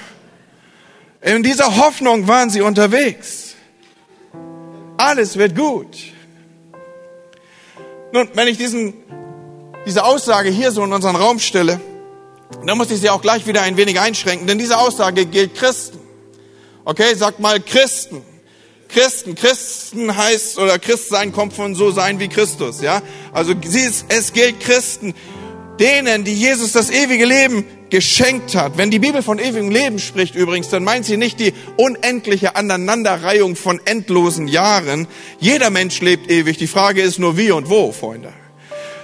In 1.22 1.42
dieser 1.42 1.77
Hoffnung 1.77 2.27
waren 2.27 2.51
sie 2.51 2.62
unterwegs. 2.62 3.56
Alles 4.98 5.36
wird 5.36 5.56
gut. 5.56 5.98
Nun, 8.13 8.30
wenn 8.36 8.48
ich 8.48 8.60
diesen, 8.60 8.94
diese 9.88 10.03
Aussage 10.03 10.50
hier 10.50 10.72
so 10.72 10.84
in 10.84 10.91
unseren 10.91 11.15
Raum 11.15 11.39
stelle, 11.39 11.79
dann 12.65 12.77
muss 12.77 12.91
ich 12.91 13.00
sie 13.00 13.10
auch 13.10 13.22
gleich 13.22 13.48
wieder 13.48 13.62
ein 13.62 13.77
wenig 13.77 14.00
einschränken, 14.00 14.46
denn 14.46 14.60
diese 14.60 14.77
Aussage 14.77 15.25
gilt 15.25 15.56
Christen. 15.56 16.00
Okay, 16.86 17.15
sagt 17.15 17.39
mal 17.39 17.60
Christen. 17.60 18.22
Christen, 18.89 19.36
Christen 19.36 20.15
heißt, 20.15 20.60
oder 20.60 20.79
Christsein 20.79 21.34
kommt 21.34 21.53
von 21.53 21.75
so 21.75 21.91
sein 21.91 22.20
wie 22.20 22.29
Christus, 22.29 22.82
ja. 22.82 23.01
Also 23.34 23.53
es 24.10 24.34
gilt 24.34 24.60
Christen, 24.62 25.13
denen, 25.79 26.24
die 26.24 26.34
Jesus 26.34 26.72
das 26.72 26.89
ewige 26.89 27.25
Leben 27.25 27.65
geschenkt 27.89 28.56
hat. 28.56 28.77
Wenn 28.77 28.91
die 28.91 29.00
Bibel 29.00 29.22
von 29.22 29.39
ewigem 29.39 29.72
Leben 29.72 30.00
spricht 30.00 30.36
übrigens, 30.36 30.70
dann 30.70 30.84
meint 30.84 31.06
sie 31.06 31.17
nicht 31.17 31.39
die 31.39 31.53
unendliche 31.77 32.56
Aneinanderreihung 32.56 33.56
von 33.56 33.82
endlosen 33.86 34.48
Jahren. 34.48 35.08
Jeder 35.39 35.70
Mensch 35.70 36.00
lebt 36.01 36.32
ewig. 36.32 36.58
Die 36.58 36.67
Frage 36.67 37.01
ist 37.01 37.20
nur 37.20 37.38
wie 37.38 37.51
und 37.51 37.70
wo, 37.70 37.91
Freunde 37.91 38.34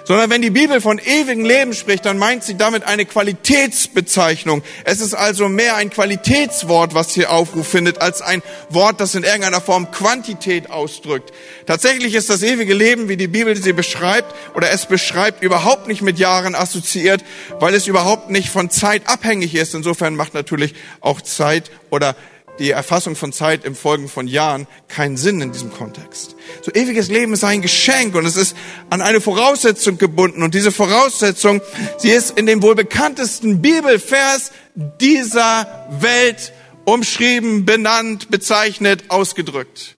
sondern 0.05 0.29
wenn 0.29 0.41
die 0.41 0.49
Bibel 0.49 0.81
von 0.81 0.99
ewigem 0.99 1.45
Leben 1.45 1.73
spricht, 1.73 2.05
dann 2.05 2.17
meint 2.17 2.43
sie 2.43 2.55
damit 2.55 2.83
eine 2.83 3.05
Qualitätsbezeichnung. 3.05 4.63
Es 4.83 5.01
ist 5.01 5.13
also 5.13 5.49
mehr 5.49 5.75
ein 5.75 5.89
Qualitätswort, 5.89 6.93
was 6.93 7.13
hier 7.13 7.31
Aufruf 7.31 7.67
findet, 7.67 8.01
als 8.01 8.21
ein 8.21 8.41
Wort, 8.69 8.99
das 8.99 9.15
in 9.15 9.23
irgendeiner 9.23 9.61
Form 9.61 9.91
Quantität 9.91 10.69
ausdrückt. 10.69 11.31
Tatsächlich 11.65 12.15
ist 12.15 12.29
das 12.29 12.43
ewige 12.43 12.73
Leben, 12.73 13.09
wie 13.09 13.17
die 13.17 13.27
Bibel 13.27 13.55
sie 13.55 13.73
beschreibt 13.73 14.33
oder 14.55 14.71
es 14.71 14.85
beschreibt, 14.85 15.43
überhaupt 15.43 15.87
nicht 15.87 16.01
mit 16.01 16.19
Jahren 16.19 16.55
assoziiert, 16.55 17.23
weil 17.59 17.73
es 17.73 17.87
überhaupt 17.87 18.29
nicht 18.29 18.49
von 18.49 18.69
Zeit 18.69 19.03
abhängig 19.07 19.55
ist. 19.55 19.73
Insofern 19.73 20.15
macht 20.15 20.33
natürlich 20.33 20.73
auch 21.01 21.21
Zeit 21.21 21.71
oder 21.89 22.15
die 22.59 22.71
Erfassung 22.71 23.15
von 23.15 23.33
Zeit 23.33 23.65
im 23.65 23.75
Folgen 23.75 24.07
von 24.07 24.27
Jahren 24.27 24.67
keinen 24.87 25.17
Sinn 25.17 25.41
in 25.41 25.51
diesem 25.51 25.71
Kontext. 25.71 26.35
So 26.61 26.71
ewiges 26.71 27.09
Leben 27.09 27.33
ist 27.33 27.43
ein 27.43 27.61
Geschenk 27.61 28.15
und 28.15 28.25
es 28.25 28.35
ist 28.35 28.55
an 28.89 29.01
eine 29.01 29.21
Voraussetzung 29.21 29.97
gebunden 29.97 30.43
und 30.43 30.53
diese 30.53 30.71
Voraussetzung, 30.71 31.61
sie 31.97 32.09
ist 32.09 32.37
in 32.37 32.45
dem 32.45 32.61
wohl 32.61 32.75
bekanntesten 32.75 33.61
Bibelvers 33.61 34.51
dieser 34.75 35.87
Welt 35.99 36.53
umschrieben, 36.85 37.65
benannt, 37.65 38.29
bezeichnet, 38.29 39.05
ausgedrückt. 39.07 39.97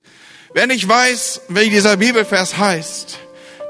Wer 0.53 0.67
nicht 0.67 0.87
weiß, 0.87 1.41
wie 1.49 1.69
dieser 1.69 1.97
Bibelvers 1.97 2.57
heißt, 2.57 3.19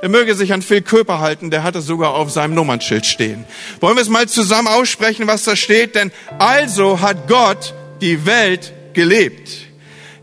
der 0.02 0.10
möge 0.10 0.36
sich 0.36 0.54
an 0.54 0.62
Phil 0.62 0.84
Köper 0.84 1.20
halten, 1.20 1.50
der 1.50 1.64
hat 1.64 1.76
es 1.76 1.88
sogar 1.88 2.14
auf 2.14 2.30
seinem 2.30 2.54
Nummernschild 2.54 3.08
stehen. 3.08 3.46
Wollen 3.80 3.96
wir 3.96 4.04
es 4.04 4.10
mal 4.10 4.28
zusammen 4.28 4.68
aussprechen, 4.68 5.26
was 5.26 5.46
da 5.46 5.56
steht? 5.56 5.96
Denn 5.96 6.12
also 6.38 7.02
hat 7.02 7.28
Gott 7.28 7.74
die 8.02 8.28
Welt 8.28 8.75
gelebt, 8.96 9.68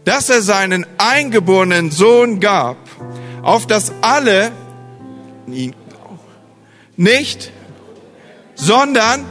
dass 0.04 0.28
er 0.28 0.42
seinen 0.42 0.84
eingeborenen 0.98 1.90
Sohn 1.90 2.40
gab, 2.40 2.76
auf 3.42 3.66
das 3.66 3.92
alle 4.00 4.52
nicht, 6.96 7.52
sondern, 8.54 9.24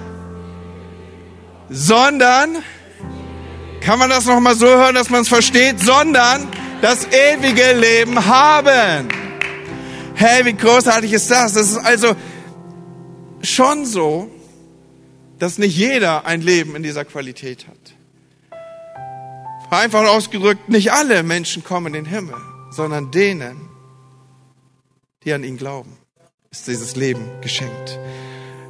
sondern, 1.69 2.63
kann 3.81 3.97
man 3.97 4.09
das 4.09 4.25
nochmal 4.25 4.55
so 4.55 4.67
hören, 4.67 4.95
dass 4.95 5.09
man 5.09 5.21
es 5.21 5.27
versteht, 5.27 5.79
sondern 5.79 6.47
das 6.81 7.07
ewige 7.07 7.73
Leben 7.73 8.25
haben. 8.25 9.09
Hey, 10.15 10.45
wie 10.45 10.53
großartig 10.53 11.11
ist 11.13 11.31
das? 11.31 11.53
Das 11.53 11.71
ist 11.71 11.77
also 11.77 12.15
schon 13.41 13.85
so, 13.85 14.29
dass 15.39 15.57
nicht 15.57 15.75
jeder 15.75 16.25
ein 16.25 16.41
Leben 16.41 16.75
in 16.75 16.83
dieser 16.83 17.05
Qualität 17.05 17.67
hat. 17.67 18.00
Einfach 19.71 20.05
ausgedrückt, 20.05 20.67
nicht 20.67 20.91
alle 20.91 21.23
Menschen 21.23 21.63
kommen 21.63 21.87
in 21.87 22.03
den 22.03 22.05
Himmel, 22.05 22.35
sondern 22.71 23.09
denen, 23.09 23.69
die 25.23 25.31
an 25.31 25.45
ihn 25.45 25.55
glauben, 25.55 25.97
ist 26.51 26.67
dieses 26.67 26.97
Leben 26.97 27.23
geschenkt. 27.39 27.97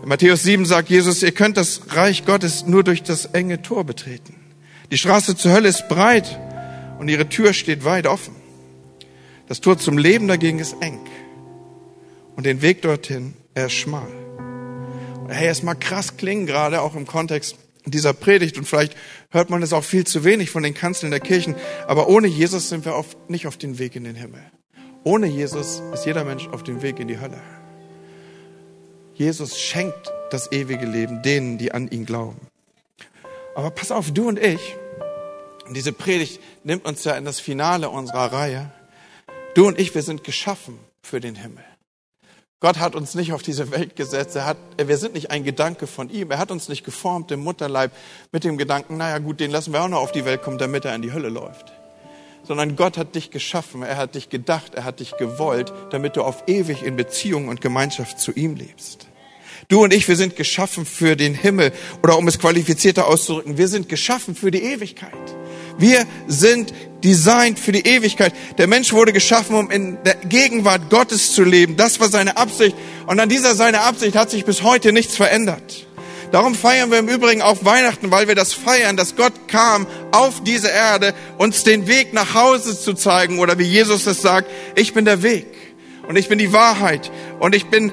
In 0.03 0.09
Matthäus 0.09 0.43
7 0.43 0.63
sagt 0.63 0.89
Jesus, 0.89 1.23
ihr 1.23 1.31
könnt 1.31 1.57
das 1.57 1.81
Reich 1.95 2.23
Gottes 2.23 2.67
nur 2.67 2.83
durch 2.83 3.01
das 3.01 3.25
enge 3.25 3.63
Tor 3.63 3.83
betreten. 3.83 4.35
Die 4.91 4.97
Straße 4.99 5.35
zur 5.35 5.53
Hölle 5.53 5.69
ist 5.69 5.89
breit 5.89 6.39
und 6.99 7.07
ihre 7.07 7.27
Tür 7.27 7.53
steht 7.53 7.83
weit 7.83 8.05
offen. 8.05 8.35
Das 9.47 9.59
Tor 9.59 9.79
zum 9.79 9.97
Leben 9.97 10.27
dagegen 10.27 10.59
ist 10.59 10.75
eng 10.81 10.99
und 12.35 12.45
den 12.45 12.61
Weg 12.61 12.83
dorthin, 12.83 13.33
er 13.55 13.65
ist 13.65 13.73
schmal. 13.73 14.07
Hey, 15.29 15.47
es 15.47 15.63
mag 15.63 15.81
krass 15.81 16.15
klingen, 16.17 16.45
gerade 16.45 16.79
auch 16.79 16.93
im 16.93 17.07
Kontext 17.07 17.57
dieser 17.85 18.13
Predigt 18.13 18.57
und 18.57 18.65
vielleicht 18.65 18.95
hört 19.29 19.49
man 19.49 19.63
es 19.63 19.73
auch 19.73 19.83
viel 19.83 20.05
zu 20.05 20.23
wenig 20.23 20.49
von 20.49 20.63
den 20.63 20.73
Kanzeln 20.73 21.11
der 21.11 21.19
Kirchen, 21.19 21.55
aber 21.87 22.07
ohne 22.07 22.27
Jesus 22.27 22.69
sind 22.69 22.85
wir 22.85 22.95
oft 22.95 23.29
nicht 23.29 23.47
auf 23.47 23.57
dem 23.57 23.79
Weg 23.79 23.95
in 23.95 24.03
den 24.03 24.15
Himmel. 24.15 24.41
Ohne 25.03 25.27
Jesus 25.27 25.81
ist 25.93 26.05
jeder 26.05 26.23
Mensch 26.23 26.47
auf 26.49 26.63
dem 26.63 26.81
Weg 26.81 26.99
in 26.99 27.07
die 27.07 27.19
Hölle. 27.19 27.41
Jesus 29.15 29.59
schenkt 29.59 30.11
das 30.29 30.51
ewige 30.51 30.85
Leben 30.85 31.21
denen, 31.23 31.57
die 31.57 31.71
an 31.71 31.89
ihn 31.89 32.05
glauben. 32.05 32.39
Aber 33.55 33.71
pass 33.71 33.91
auf, 33.91 34.11
du 34.11 34.27
und 34.27 34.39
ich, 34.39 34.75
diese 35.71 35.91
Predigt 35.91 36.39
nimmt 36.63 36.85
uns 36.85 37.03
ja 37.03 37.13
in 37.13 37.25
das 37.25 37.39
Finale 37.39 37.89
unserer 37.89 38.31
Reihe, 38.31 38.71
du 39.55 39.67
und 39.67 39.79
ich, 39.79 39.93
wir 39.95 40.03
sind 40.03 40.23
geschaffen 40.23 40.79
für 41.01 41.19
den 41.19 41.35
Himmel. 41.35 41.63
Gott 42.61 42.77
hat 42.77 42.93
uns 42.93 43.15
nicht 43.15 43.33
auf 43.33 43.41
diese 43.41 43.71
Welt 43.71 43.95
gesetzt. 43.95 44.35
Er 44.35 44.45
hat, 44.45 44.57
wir 44.77 44.97
sind 44.97 45.15
nicht 45.15 45.31
ein 45.31 45.43
Gedanke 45.43 45.87
von 45.87 46.11
ihm. 46.11 46.29
Er 46.29 46.37
hat 46.37 46.51
uns 46.51 46.69
nicht 46.69 46.83
geformt 46.83 47.31
im 47.31 47.43
Mutterleib 47.43 47.91
mit 48.31 48.43
dem 48.43 48.55
Gedanken, 48.55 48.97
naja 48.97 49.17
gut, 49.17 49.39
den 49.39 49.49
lassen 49.49 49.73
wir 49.73 49.81
auch 49.81 49.87
noch 49.87 49.99
auf 49.99 50.11
die 50.11 50.25
Welt 50.25 50.43
kommen, 50.43 50.59
damit 50.59 50.85
er 50.85 50.93
in 50.93 51.01
die 51.01 51.11
Hölle 51.11 51.29
läuft. 51.29 51.73
Sondern 52.43 52.75
Gott 52.75 52.99
hat 52.99 53.15
dich 53.15 53.31
geschaffen, 53.31 53.81
er 53.81 53.97
hat 53.97 54.13
dich 54.13 54.29
gedacht, 54.29 54.75
er 54.75 54.83
hat 54.83 54.99
dich 54.99 55.17
gewollt, 55.17 55.73
damit 55.89 56.15
du 56.15 56.21
auf 56.21 56.43
ewig 56.45 56.83
in 56.83 56.95
Beziehung 56.95 57.47
und 57.47 57.61
Gemeinschaft 57.61 58.19
zu 58.19 58.31
ihm 58.31 58.55
lebst. 58.55 59.07
Du 59.67 59.83
und 59.83 59.91
ich, 59.91 60.07
wir 60.07 60.15
sind 60.15 60.35
geschaffen 60.35 60.85
für 60.85 61.15
den 61.15 61.33
Himmel. 61.33 61.71
Oder 62.03 62.15
um 62.15 62.27
es 62.27 62.37
qualifizierter 62.37 63.07
auszudrücken, 63.07 63.57
wir 63.57 63.69
sind 63.69 63.89
geschaffen 63.89 64.35
für 64.35 64.51
die 64.51 64.61
Ewigkeit. 64.61 65.11
Wir 65.79 66.05
sind 66.27 66.73
designt 67.03 67.59
für 67.59 67.71
die 67.71 67.85
Ewigkeit. 67.85 68.33
Der 68.57 68.67
Mensch 68.67 68.93
wurde 68.93 69.13
geschaffen, 69.13 69.55
um 69.55 69.71
in 69.71 69.97
der 70.03 70.15
Gegenwart 70.15 70.89
Gottes 70.89 71.33
zu 71.33 71.43
leben. 71.43 71.77
Das 71.77 71.99
war 71.99 72.09
seine 72.09 72.37
Absicht. 72.37 72.75
Und 73.07 73.19
an 73.19 73.29
dieser 73.29 73.55
seine 73.55 73.81
Absicht 73.81 74.15
hat 74.15 74.29
sich 74.29 74.45
bis 74.45 74.63
heute 74.63 74.91
nichts 74.91 75.15
verändert. 75.15 75.87
Darum 76.31 76.55
feiern 76.55 76.91
wir 76.91 76.99
im 76.99 77.09
Übrigen 77.09 77.41
auch 77.41 77.65
Weihnachten, 77.65 78.09
weil 78.09 78.29
wir 78.29 78.35
das 78.35 78.53
feiern, 78.53 78.95
dass 78.95 79.17
Gott 79.17 79.33
kam 79.49 79.85
auf 80.11 80.41
diese 80.43 80.69
Erde, 80.69 81.13
uns 81.37 81.63
den 81.63 81.87
Weg 81.87 82.13
nach 82.13 82.33
Hause 82.33 82.79
zu 82.79 82.93
zeigen. 82.93 83.39
Oder 83.39 83.59
wie 83.59 83.65
Jesus 83.65 84.07
es 84.07 84.21
sagt, 84.21 84.49
ich 84.75 84.93
bin 84.93 85.03
der 85.03 85.23
Weg 85.23 85.47
und 86.07 86.15
ich 86.15 86.29
bin 86.29 86.39
die 86.39 86.53
Wahrheit 86.53 87.11
und 87.39 87.53
ich 87.53 87.65
bin 87.65 87.91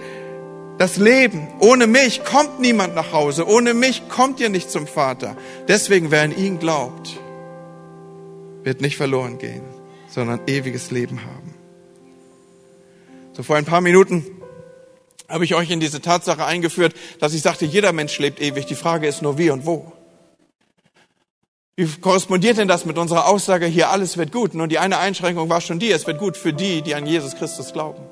das 0.78 0.98
Leben. 0.98 1.48
Ohne 1.58 1.88
mich 1.88 2.22
kommt 2.22 2.60
niemand 2.60 2.94
nach 2.94 3.12
Hause. 3.12 3.48
Ohne 3.48 3.74
mich 3.74 4.08
kommt 4.08 4.38
ihr 4.38 4.50
nicht 4.50 4.70
zum 4.70 4.86
Vater. 4.86 5.36
Deswegen, 5.66 6.12
wer 6.12 6.22
an 6.22 6.36
ihn 6.36 6.60
glaubt, 6.60 7.18
wird 8.64 8.80
nicht 8.80 8.96
verloren 8.96 9.38
gehen, 9.38 9.62
sondern 10.08 10.40
ewiges 10.46 10.90
Leben 10.90 11.24
haben. 11.24 11.54
So 13.32 13.42
vor 13.42 13.56
ein 13.56 13.64
paar 13.64 13.80
Minuten 13.80 14.24
habe 15.28 15.44
ich 15.44 15.54
euch 15.54 15.70
in 15.70 15.80
diese 15.80 16.00
Tatsache 16.00 16.44
eingeführt, 16.44 16.94
dass 17.20 17.34
ich 17.34 17.42
sagte, 17.42 17.66
jeder 17.66 17.92
Mensch 17.92 18.18
lebt 18.18 18.40
ewig. 18.40 18.66
Die 18.66 18.74
Frage 18.74 19.06
ist 19.06 19.22
nur 19.22 19.38
wie 19.38 19.50
und 19.50 19.66
wo. 19.66 19.92
Wie 21.76 21.86
korrespondiert 21.86 22.58
denn 22.58 22.66
das 22.66 22.84
mit 22.84 22.98
unserer 22.98 23.28
Aussage 23.28 23.66
hier, 23.66 23.90
alles 23.90 24.16
wird 24.16 24.32
gut? 24.32 24.54
Nun, 24.54 24.68
die 24.68 24.80
eine 24.80 24.98
Einschränkung 24.98 25.48
war 25.48 25.60
schon 25.60 25.78
die, 25.78 25.92
es 25.92 26.06
wird 26.08 26.18
gut 26.18 26.36
für 26.36 26.52
die, 26.52 26.82
die 26.82 26.96
an 26.96 27.06
Jesus 27.06 27.36
Christus 27.36 27.72
glauben. 27.72 28.02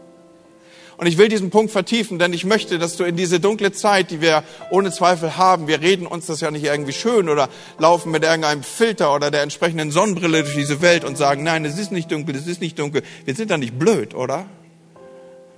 Und 0.99 1.07
ich 1.07 1.19
will 1.19 1.29
diesen 1.29 1.50
Punkt 1.50 1.71
vertiefen, 1.73 2.19
denn 2.19 2.33
ich 2.33 2.45
möchte, 2.45 2.79
dass 2.79 2.97
du 2.97 3.05
in 3.05 3.17
diese 3.17 3.38
dunkle 3.38 3.71
Zeit, 3.73 4.11
die 4.11 4.23
wir 4.23 4.45
ohne 4.71 4.91
Zweifel 4.91 5.37
haben, 5.37 5.69
wir 5.69 5.83
reden 5.83 6.07
uns 6.07 6.26
das 6.26 6.41
ja 6.41 6.50
nicht 6.50 6.65
irgendwie 6.65 6.95
schön 6.95 7.29
oder 7.29 7.50
laufen 7.79 8.11
mit 8.11 8.23
irgendeinem 8.23 8.62
Filter 8.62 9.15
oder 9.15 9.31
der 9.31 9.43
entsprechenden 9.43 9.91
Sonnenbrille 9.91 10.43
durch 10.43 10.55
diese 10.55 10.81
Welt 10.81 11.05
und 11.05 11.19
sagen, 11.19 11.43
nein, 11.43 11.67
es 11.67 11.79
ist 11.79 11.93
nicht 11.93 12.11
dunkel, 12.11 12.35
es 12.35 12.47
ist 12.47 12.62
nicht 12.62 12.79
dunkel. 12.79 13.03
Wir 13.26 13.35
sind 13.35 13.50
da 13.50 13.59
nicht 13.59 13.79
blöd, 13.79 14.15
oder? 14.15 14.47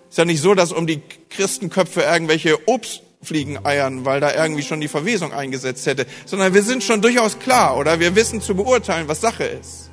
Ist 0.09 0.19
ja 0.19 0.25
nicht 0.25 0.41
so, 0.41 0.55
dass 0.55 0.73
um 0.73 0.89
die 0.89 1.03
Christenköpfe 1.31 2.01
irgendwelche 2.01 2.59
Obstfliegen 2.67 3.65
eiern, 3.65 4.05
weil 4.05 4.21
da 4.21 4.35
irgendwie 4.35 4.63
schon 4.63 4.81
die 4.81 4.89
Verwesung 4.89 5.33
eingesetzt 5.33 5.87
hätte, 5.87 6.07
sondern 6.25 6.53
wir 6.53 6.65
sind 6.65 6.83
schon 6.83 7.01
durchaus 7.01 7.39
klar, 7.39 7.77
oder? 7.77 8.01
Wir 8.01 8.17
wissen 8.17 8.41
zu 8.41 8.57
beurteilen, 8.57 9.07
was 9.07 9.21
Sache 9.21 9.45
ist. 9.45 9.91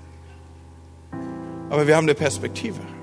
Aber 1.70 1.86
wir 1.86 1.96
haben 1.96 2.06
eine 2.06 2.16
Perspektive. 2.16 2.95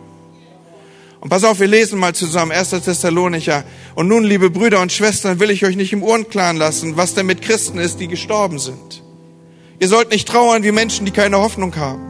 Und 1.23 1.29
pass 1.29 1.45
auf, 1.45 1.61
wir 1.61 1.69
lesen 1.69 2.01
mal 2.01 2.17
zusammen 2.17 2.51
1. 2.51 2.71
Thessalonicher 2.71 3.63
Und 3.95 4.09
nun, 4.09 4.25
liebe 4.25 4.51
Brüder 4.51 4.81
und 4.81 4.91
Schwestern, 4.91 5.39
will 5.39 5.53
ich 5.53 5.65
euch 5.65 5.77
nicht 5.77 5.93
im 5.93 6.03
Ohrenklaren 6.03 6.57
lassen, 6.57 6.97
was 6.97 7.15
denn 7.15 7.27
mit 7.27 7.43
Christen 7.43 7.79
ist, 7.79 8.01
die 8.01 8.09
gestorben 8.09 8.59
sind. 8.59 9.05
Ihr 9.79 9.87
sollt 9.87 10.11
nicht 10.11 10.27
trauern 10.27 10.65
wie 10.65 10.73
Menschen, 10.73 11.07
die 11.07 11.13
keine 11.13 11.39
Hoffnung 11.39 11.77
haben. 11.77 12.03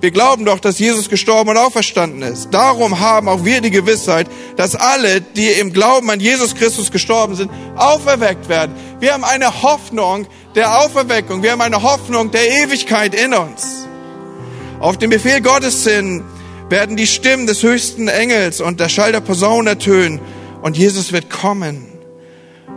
Wir 0.00 0.12
glauben 0.12 0.46
doch, 0.46 0.60
dass 0.60 0.78
Jesus 0.78 1.10
gestorben 1.10 1.50
und 1.50 1.56
auferstanden 1.58 2.22
ist. 2.22 2.48
Darum 2.50 3.00
haben 3.00 3.28
auch 3.28 3.44
wir 3.44 3.60
die 3.60 3.70
Gewissheit, 3.70 4.28
dass 4.56 4.74
alle, 4.74 5.20
die 5.20 5.48
im 5.48 5.74
Glauben 5.74 6.08
an 6.08 6.18
Jesus 6.18 6.54
Christus 6.54 6.90
gestorben 6.90 7.34
sind, 7.34 7.50
auferweckt 7.76 8.48
werden. 8.48 8.74
Wir 8.98 9.12
haben 9.12 9.24
eine 9.24 9.62
Hoffnung 9.62 10.26
der 10.54 10.78
Auferweckung. 10.78 11.42
Wir 11.42 11.52
haben 11.52 11.60
eine 11.60 11.82
Hoffnung 11.82 12.30
der 12.30 12.62
Ewigkeit 12.62 13.14
in 13.14 13.34
uns. 13.34 13.86
Auf 14.80 14.96
den 14.96 15.10
Befehl 15.10 15.42
Gottes 15.42 15.84
hin 15.84 16.24
werden 16.68 16.96
die 16.96 17.06
Stimmen 17.06 17.46
des 17.46 17.62
höchsten 17.62 18.08
Engels 18.08 18.60
und 18.60 18.80
der 18.80 18.88
Schall 18.88 19.12
der 19.12 19.20
Posaune 19.20 19.70
ertönen 19.70 20.20
und 20.62 20.76
Jesus 20.76 21.12
wird 21.12 21.30
kommen. 21.30 21.86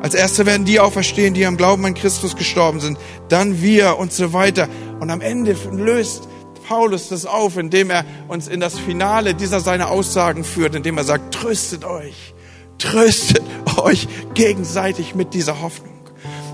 Als 0.01 0.15
Erste 0.15 0.45
werden 0.45 0.65
die 0.65 0.79
auferstehen, 0.79 1.33
die 1.33 1.45
am 1.45 1.57
Glauben 1.57 1.85
an 1.85 1.93
Christus 1.93 2.35
gestorben 2.35 2.79
sind, 2.79 2.97
dann 3.29 3.61
wir 3.61 3.97
und 3.97 4.11
so 4.11 4.33
weiter. 4.33 4.67
Und 4.99 5.11
am 5.11 5.21
Ende 5.21 5.55
löst 5.71 6.27
Paulus 6.67 7.09
das 7.09 7.25
auf, 7.25 7.57
indem 7.57 7.89
er 7.89 8.05
uns 8.27 8.47
in 8.47 8.59
das 8.59 8.79
Finale 8.79 9.35
dieser 9.35 9.59
seiner 9.59 9.91
Aussagen 9.91 10.43
führt, 10.43 10.73
indem 10.73 10.97
er 10.97 11.03
sagt, 11.03 11.35
tröstet 11.35 11.85
euch, 11.85 12.33
tröstet 12.77 13.43
euch 13.77 14.07
gegenseitig 14.33 15.13
mit 15.13 15.33
dieser 15.33 15.61
Hoffnung. 15.61 15.91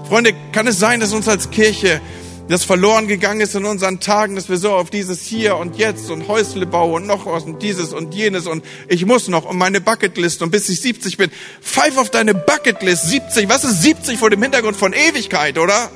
Freunde, 0.09 0.33
kann 0.51 0.67
es 0.67 0.79
sein, 0.79 0.99
dass 0.99 1.13
uns 1.13 1.27
als 1.27 1.49
Kirche 1.51 2.01
das 2.49 2.63
verloren 2.63 3.07
gegangen 3.07 3.41
ist 3.41 3.55
in 3.55 3.65
unseren 3.65 3.99
Tagen, 3.99 4.35
dass 4.35 4.47
wir 4.49 4.57
so 4.57 4.71
auf 4.71 4.89
dieses 4.89 5.21
Hier 5.21 5.57
und 5.57 5.77
Jetzt 5.77 6.09
und 6.09 6.27
Häusle 6.27 6.65
bauen 6.65 7.03
und 7.03 7.07
noch 7.07 7.25
was 7.25 7.43
und 7.43 7.61
dieses 7.61 7.93
und 7.93 8.13
jenes 8.13 8.47
und 8.47 8.63
ich 8.87 9.05
muss 9.05 9.27
noch 9.27 9.45
und 9.45 9.57
meine 9.57 9.81
Bucketlist 9.81 10.41
und 10.41 10.51
bis 10.51 10.69
ich 10.69 10.79
70 10.79 11.17
bin. 11.17 11.29
Pfeif 11.61 11.97
auf 11.97 12.09
deine 12.09 12.33
Bucketlist, 12.33 13.09
70. 13.09 13.49
Was 13.49 13.65
ist 13.65 13.81
70 13.81 14.17
vor 14.17 14.29
dem 14.29 14.41
Hintergrund 14.41 14.77
von 14.77 14.93
Ewigkeit, 14.93 15.57
oder? 15.57 15.91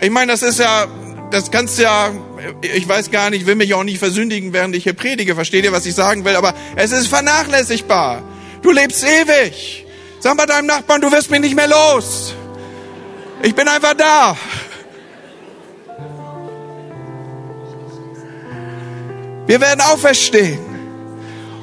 Ich 0.00 0.10
meine, 0.10 0.32
das 0.32 0.42
ist 0.42 0.58
ja, 0.58 0.86
das 1.30 1.50
kannst 1.50 1.78
ja, 1.78 2.10
ich 2.60 2.88
weiß 2.88 3.10
gar 3.10 3.30
nicht, 3.30 3.46
will 3.46 3.54
mich 3.54 3.72
auch 3.74 3.84
nicht 3.84 3.98
versündigen, 3.98 4.52
während 4.52 4.74
ich 4.74 4.82
hier 4.82 4.94
predige. 4.94 5.36
Versteht 5.36 5.64
ihr, 5.64 5.72
was 5.72 5.86
ich 5.86 5.94
sagen 5.94 6.24
will? 6.24 6.34
Aber 6.34 6.54
es 6.74 6.90
ist 6.90 7.06
vernachlässigbar. 7.06 8.22
Du 8.62 8.72
lebst 8.72 9.04
ewig. 9.04 9.86
Sag 10.18 10.36
mal 10.36 10.46
deinem 10.46 10.66
Nachbarn, 10.66 11.00
du 11.00 11.12
wirst 11.12 11.30
mich 11.30 11.40
nicht 11.40 11.54
mehr 11.54 11.68
los. 11.68 12.34
Ich 13.42 13.54
bin 13.54 13.68
einfach 13.68 13.94
da. 13.94 14.36
Wir 19.46 19.60
werden 19.60 19.80
auferstehen. 19.80 20.74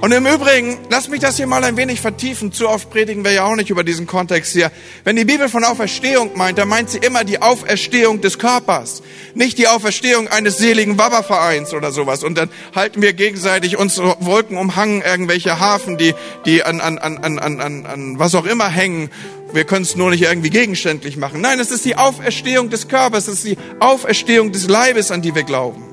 Und 0.02 0.12
im 0.12 0.26
Übrigen, 0.26 0.80
lass 0.90 1.10
mich 1.10 1.20
das 1.20 1.38
hier 1.38 1.46
mal 1.46 1.64
ein 1.64 1.78
wenig 1.78 2.02
vertiefen. 2.02 2.52
Zu 2.52 2.68
oft 2.68 2.90
predigen 2.90 3.24
wir 3.24 3.32
ja 3.32 3.46
auch 3.46 3.56
nicht 3.56 3.70
über 3.70 3.84
diesen 3.84 4.08
Kontext 4.08 4.52
hier. 4.52 4.72
Wenn 5.04 5.16
die 5.16 5.26
Bibel 5.26 5.48
von 5.48 5.64
Auferstehung 5.64 6.32
meint, 6.36 6.58
dann 6.58 6.68
meint 6.70 6.90
sie 6.90 6.98
immer 6.98 7.24
die 7.24 7.40
Auferstehung 7.40 8.20
des 8.20 8.40
Körpers. 8.40 9.04
Nicht 9.36 9.60
die 9.60 9.68
Auferstehung 9.68 10.28
eines 10.28 10.58
seligen 10.58 10.98
Wabbervereins 10.98 11.76
oder 11.76 11.92
sowas. 11.92 12.24
Und 12.24 12.36
dann 12.38 12.50
halten 12.76 13.04
wir 13.04 13.14
gegenseitig 13.14 13.78
uns 13.78 14.00
Wolken 14.00 14.58
umhangen, 14.58 15.04
irgendwelche 15.04 15.60
Hafen, 15.60 16.00
die, 16.00 16.16
die 16.46 16.64
an, 16.64 16.82
an, 16.82 16.98
an, 16.98 17.18
an, 17.18 17.60
an, 17.60 17.86
an 17.86 18.20
was 18.20 18.34
auch 18.34 18.46
immer 18.46 18.70
hängen. 18.70 19.12
Wir 19.54 19.66
können 19.66 19.84
es 19.84 19.96
nur 19.96 20.10
nicht 20.10 20.24
irgendwie 20.24 20.50
gegenständlich 20.50 21.18
machen. 21.18 21.42
Nein, 21.42 21.60
es 21.60 21.70
ist 21.70 21.86
die 21.86 21.96
Auferstehung 21.96 22.72
des 22.72 22.88
Körpers. 22.88 23.28
Es 23.28 23.44
ist 23.44 23.46
die 23.46 23.58
Auferstehung 23.80 24.52
des 24.52 24.68
Leibes, 24.68 25.12
an 25.12 25.22
die 25.22 25.36
wir 25.36 25.44
glauben. 25.44 25.91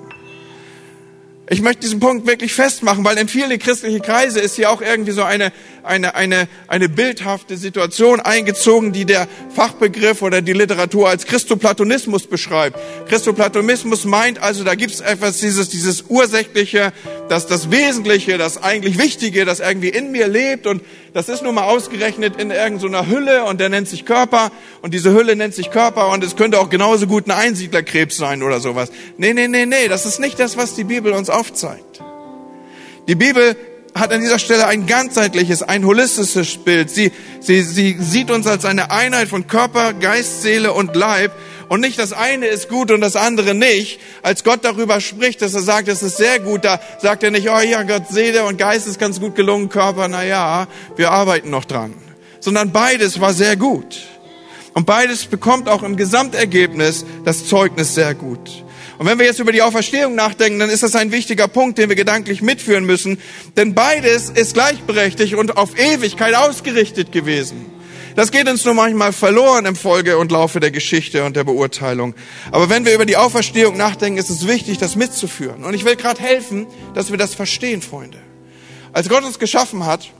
Ich 1.50 1.62
möchte 1.62 1.81
diesen 1.81 1.99
Punkt 1.99 2.26
wirklich 2.26 2.52
festmachen, 2.52 3.05
weil 3.05 3.17
in 3.17 3.26
viele 3.26 3.57
christliche 3.57 4.00
Kreise 4.00 4.38
ist 4.38 4.57
hier 4.57 4.71
auch 4.71 4.83
irgendwie 4.83 5.12
so 5.12 5.23
eine, 5.23 5.50
eine, 5.83 6.14
eine, 6.14 6.47
eine 6.67 6.90
bildhafte 6.90 7.57
Situation 7.57 8.21
eingezogen, 8.21 8.93
die 8.93 9.07
der 9.07 9.26
Fachbegriff 9.55 10.21
oder 10.21 10.43
die 10.43 10.52
Literatur 10.52 11.09
als 11.09 11.25
Christoplatonismus 11.25 12.26
beschreibt. 12.26 12.78
Christoplatonismus 13.09 14.05
meint 14.05 14.43
also, 14.43 14.62
da 14.62 14.75
gibt 14.75 14.93
es 14.93 15.00
etwas, 15.00 15.38
dieses, 15.38 15.71
dieses 15.71 16.05
Ursächliche, 16.09 16.93
das, 17.31 17.47
das 17.47 17.71
Wesentliche, 17.71 18.37
das 18.37 18.62
eigentlich 18.62 18.99
Wichtige, 18.99 19.47
das 19.47 19.61
irgendwie 19.61 19.88
in 19.88 20.12
mir 20.12 20.28
lebt 20.28 20.67
und 20.67 20.82
das 21.19 21.28
ist 21.28 21.43
nun 21.43 21.57
mal 21.57 21.65
ausgerechnet 21.65 22.41
in 22.41 22.52
irgendeiner 22.52 23.09
Hülle 23.09 23.43
und 23.43 23.59
der 23.59 23.69
nennt 23.71 23.89
sich 23.89 24.04
Körper 24.04 24.52
und 24.83 24.95
diese 24.95 25.13
Hülle 25.13 25.35
nennt 25.35 25.52
sich 25.52 25.73
Körper 25.73 26.11
und 26.11 26.23
es 26.23 26.37
könnte 26.37 26.61
auch 26.61 26.71
genauso 26.71 27.09
gut 27.09 27.26
ein 27.26 27.33
Einsiedlerkrebs 27.33 28.17
sein 28.17 28.41
oder 28.41 28.61
sowas. 28.61 28.93
Nee, 29.17 29.33
nee, 29.33 29.49
nee, 29.49 29.67
nee, 29.67 29.89
das 29.89 30.07
ist 30.07 30.21
nicht 30.21 30.39
das, 30.39 30.57
was 30.57 30.76
die 30.76 30.85
Bibel 30.85 31.13
uns 31.13 31.28
aufzeigt. 31.28 32.04
Die 33.09 33.17
Bibel 33.17 33.57
hat 33.97 34.13
an 34.13 34.21
dieser 34.21 34.39
Stelle 34.39 34.69
ein 34.69 34.87
ganzheitliches, 34.87 35.65
ein 35.65 35.85
holistisches 35.85 36.57
Bild. 36.59 36.89
Sie, 36.89 37.11
sie, 37.41 37.63
sie 37.63 37.97
sieht 37.99 38.31
uns 38.31 38.47
als 38.47 38.65
eine 38.65 38.93
Einheit 38.93 39.26
von 39.26 39.49
Körper, 39.49 39.95
Geist, 39.95 40.43
Seele 40.43 40.73
und 40.73 40.95
Leib 40.95 41.33
und 41.69 41.81
nicht 41.81 41.99
das 41.99 42.13
eine 42.13 42.47
ist 42.47 42.69
gut 42.69 42.91
und 42.91 43.00
das 43.00 43.17
andere 43.17 43.54
nicht. 43.54 44.00
Als 44.23 44.45
Gott 44.45 44.61
darüber 44.63 45.00
spricht, 45.00 45.43
dass 45.43 45.54
er 45.54 45.63
sagt, 45.63 45.89
es 45.89 46.02
ist 46.02 46.17
sehr 46.17 46.41
gut, 46.41 46.65
da 46.65 46.81
sagt 47.00 47.23
er 47.23 47.31
nicht, 47.31 47.49
oh 47.50 47.61
ja, 47.61 47.83
Gott, 47.83 48.09
Seele 48.09 48.45
und 48.45 48.59
Geist 48.59 48.87
ist 48.87 48.99
ganz 48.99 49.21
gut 49.21 49.35
gelungen, 49.35 49.69
Körper, 49.69 50.09
na 50.09 50.25
ja, 50.25 50.67
wir 50.97 51.11
arbeiten 51.11 51.50
noch 51.50 51.65
dran. 51.65 51.95
Sondern 52.41 52.73
beides 52.73 53.21
war 53.21 53.35
sehr 53.35 53.57
gut. 53.57 53.99
Und 54.75 54.87
beides 54.87 55.26
bekommt 55.26 55.69
auch 55.69 55.83
im 55.83 55.97
Gesamtergebnis 55.97 57.04
das 57.25 57.47
Zeugnis 57.47 57.95
sehr 57.95 58.15
gut. 58.15 58.65
Und 58.99 59.07
wenn 59.07 59.19
wir 59.19 59.26
jetzt 59.26 59.39
über 59.39 59.52
die 59.52 59.63
Auferstehung 59.63 60.15
nachdenken, 60.15 60.59
dann 60.59 60.71
ist 60.71 60.83
das 60.83 60.97
ein 60.97 61.13
wichtiger 61.13 61.47
Punkt, 61.49 61.78
den 61.78 61.89
wir 61.89 61.97
gedanklich 61.97 62.43
mitführen 62.43 62.85
müssen. 62.85 63.21
Denn 63.57 63.75
beides 63.75 64.31
ist 64.31 64.54
gleichberechtigt 64.54 65.35
und 65.35 65.57
auf 65.57 65.78
Ewigkeit 65.78 66.35
ausgerichtet 66.35 67.13
gewesen. 67.13 67.77
Das 68.19 68.33
geht 68.33 68.49
uns 68.49 68.65
nur 68.65 68.75
manchmal 68.75 69.13
verloren 69.13 69.65
im 69.65 69.76
Folge 69.76 70.19
und 70.19 70.33
Laufe 70.33 70.59
der 70.59 70.73
Geschichte 70.73 71.23
und 71.23 71.37
der 71.37 71.45
Beurteilung. 71.45 72.17
Aber 72.50 72.69
wenn 72.69 72.85
wir 72.85 72.93
über 72.93 73.07
die 73.07 73.17
Auferstehung 73.17 73.76
nachdenken, 73.76 74.19
ist 74.19 74.28
es 74.28 74.49
wichtig, 74.49 74.76
das 74.78 74.97
mitzuführen. 74.97 75.63
Und 75.63 75.73
ich 75.73 75.85
will 75.85 75.95
gerade 75.95 76.21
helfen, 76.21 76.67
dass 76.95 77.13
wir 77.13 77.17
das 77.17 77.37
verstehen, 77.37 77.81
Freunde. 77.81 78.19
Als 78.93 79.09
Gott 79.09 79.23
uns 79.23 79.39
geschaffen 79.39 79.87
hat, 79.87 80.13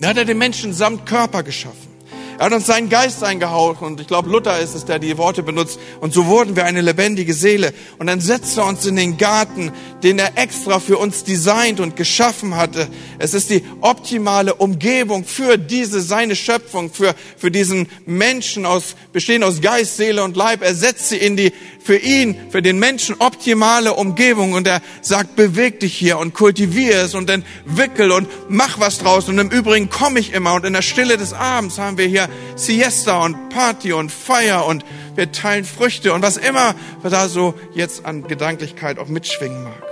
dann 0.00 0.08
hat 0.08 0.16
er 0.16 0.24
den 0.24 0.38
Menschen 0.38 0.72
samt 0.72 1.04
Körper 1.04 1.42
geschaffen. 1.42 1.93
Er 2.38 2.46
hat 2.46 2.52
uns 2.52 2.66
seinen 2.66 2.88
Geist 2.88 3.22
eingehaucht 3.22 3.80
und 3.80 4.00
ich 4.00 4.06
glaube, 4.06 4.28
Luther 4.28 4.58
ist 4.58 4.74
es, 4.74 4.84
der 4.84 4.98
die 4.98 5.16
Worte 5.18 5.42
benutzt. 5.42 5.78
Und 6.00 6.12
so 6.12 6.26
wurden 6.26 6.56
wir 6.56 6.64
eine 6.64 6.80
lebendige 6.80 7.32
Seele. 7.32 7.72
Und 7.98 8.08
dann 8.08 8.20
setzt 8.20 8.58
er 8.58 8.66
uns 8.66 8.84
in 8.86 8.96
den 8.96 9.16
Garten, 9.16 9.72
den 10.02 10.18
er 10.18 10.36
extra 10.36 10.80
für 10.80 10.98
uns 10.98 11.22
designt 11.22 11.78
und 11.78 11.94
geschaffen 11.94 12.56
hatte. 12.56 12.88
Es 13.18 13.34
ist 13.34 13.50
die 13.50 13.62
optimale 13.80 14.54
Umgebung 14.54 15.24
für 15.24 15.58
diese, 15.58 16.00
seine 16.00 16.34
Schöpfung, 16.34 16.90
für, 16.90 17.14
für 17.36 17.50
diesen 17.50 17.88
Menschen 18.04 18.66
aus, 18.66 18.96
bestehend 19.14 19.44
aus 19.44 19.62
Geist, 19.62 19.96
Seele 19.96 20.24
und 20.24 20.36
Leib. 20.36 20.62
Er 20.62 20.74
setzt 20.74 21.08
sie 21.08 21.16
in 21.16 21.36
die 21.36 21.52
für 21.82 21.96
ihn, 21.96 22.36
für 22.50 22.60
den 22.60 22.78
Menschen 22.78 23.14
optimale 23.20 23.94
Umgebung 23.94 24.52
und 24.52 24.66
er 24.66 24.82
sagt, 25.02 25.36
beweg 25.36 25.80
dich 25.80 25.94
hier 25.94 26.18
und 26.18 26.34
kultivier 26.34 26.96
es 26.96 27.14
und 27.14 27.28
dann 27.28 27.44
wickel 27.64 28.10
und 28.10 28.28
mach 28.48 28.80
was 28.80 28.98
draus 28.98 29.28
und 29.28 29.38
im 29.38 29.50
Übrigen 29.50 29.88
komme 29.88 30.18
ich 30.18 30.32
immer 30.32 30.54
und 30.54 30.66
in 30.66 30.72
der 30.72 30.82
Stille 30.82 31.16
des 31.16 31.32
Abends 31.32 31.78
haben 31.78 31.96
wir 31.96 32.06
hier 32.06 32.28
Siesta 32.56 33.24
und 33.24 33.50
Party 33.50 33.92
und 33.92 34.10
Feier 34.10 34.66
und 34.66 34.84
wir 35.14 35.30
teilen 35.30 35.64
Früchte 35.64 36.12
und 36.12 36.22
was 36.22 36.36
immer 36.36 36.74
da 37.02 37.28
so 37.28 37.54
jetzt 37.72 38.04
an 38.04 38.26
Gedanklichkeit 38.26 38.98
auch 38.98 39.08
mitschwingen 39.08 39.62
mag. 39.62 39.82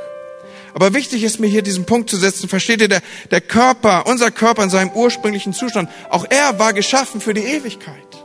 Aber 0.75 0.95
wichtig 0.95 1.23
ist 1.23 1.39
mir 1.39 1.47
hier 1.47 1.63
diesen 1.63 1.87
Punkt 1.87 2.11
zu 2.11 2.17
setzen, 2.17 2.49
versteht 2.49 2.81
ihr, 2.81 2.89
der, 2.89 3.03
der 3.31 3.41
Körper, 3.41 4.07
unser 4.07 4.33
Körper 4.33 4.65
in 4.65 4.71
seinem 4.71 4.91
ursprünglichen 4.91 5.53
Zustand, 5.53 5.89
auch 6.11 6.27
er 6.29 6.59
war 6.59 6.73
geschaffen 6.73 7.21
für 7.21 7.35
die 7.35 7.43
Ewigkeit. 7.43 8.22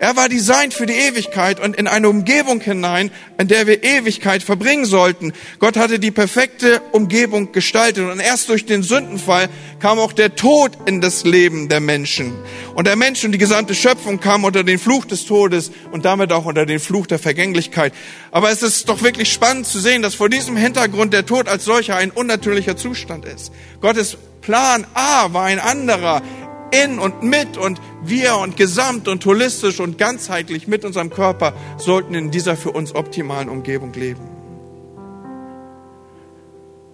Er 0.00 0.16
war 0.16 0.30
designt 0.30 0.72
für 0.72 0.86
die 0.86 0.94
Ewigkeit 0.94 1.60
und 1.60 1.76
in 1.76 1.86
eine 1.86 2.08
Umgebung 2.08 2.62
hinein, 2.62 3.10
in 3.36 3.48
der 3.48 3.66
wir 3.66 3.84
Ewigkeit 3.84 4.42
verbringen 4.42 4.86
sollten. 4.86 5.34
Gott 5.58 5.76
hatte 5.76 5.98
die 5.98 6.10
perfekte 6.10 6.80
Umgebung 6.92 7.52
gestaltet 7.52 8.10
und 8.10 8.18
erst 8.18 8.48
durch 8.48 8.64
den 8.64 8.82
Sündenfall 8.82 9.50
kam 9.78 9.98
auch 9.98 10.14
der 10.14 10.36
Tod 10.36 10.72
in 10.86 11.02
das 11.02 11.24
Leben 11.24 11.68
der 11.68 11.80
Menschen. 11.80 12.32
Und 12.74 12.86
der 12.86 12.96
Mensch 12.96 13.22
und 13.24 13.32
die 13.32 13.38
gesamte 13.38 13.74
Schöpfung 13.74 14.20
kam 14.20 14.44
unter 14.44 14.64
den 14.64 14.78
Fluch 14.78 15.04
des 15.04 15.26
Todes 15.26 15.70
und 15.92 16.06
damit 16.06 16.32
auch 16.32 16.46
unter 16.46 16.64
den 16.64 16.80
Fluch 16.80 17.06
der 17.06 17.18
Vergänglichkeit. 17.18 17.92
Aber 18.30 18.50
es 18.50 18.62
ist 18.62 18.88
doch 18.88 19.02
wirklich 19.02 19.30
spannend 19.30 19.66
zu 19.66 19.80
sehen, 19.80 20.00
dass 20.00 20.14
vor 20.14 20.30
diesem 20.30 20.56
Hintergrund 20.56 21.12
der 21.12 21.26
Tod 21.26 21.46
als 21.46 21.66
solcher 21.66 21.96
ein 21.96 22.10
unnatürlicher 22.10 22.74
Zustand 22.74 23.26
ist. 23.26 23.52
Gottes 23.82 24.16
Plan 24.40 24.86
A 24.94 25.32
war 25.34 25.44
ein 25.44 25.58
anderer 25.58 26.22
in 26.70 26.98
und 26.98 27.22
mit 27.22 27.56
und 27.56 27.80
wir 28.02 28.36
und 28.36 28.56
gesamt 28.56 29.08
und 29.08 29.24
holistisch 29.26 29.80
und 29.80 29.98
ganzheitlich 29.98 30.66
mit 30.68 30.84
unserem 30.84 31.10
Körper 31.10 31.54
sollten 31.78 32.14
in 32.14 32.30
dieser 32.30 32.56
für 32.56 32.72
uns 32.72 32.94
optimalen 32.94 33.48
Umgebung 33.48 33.92
leben. 33.92 34.28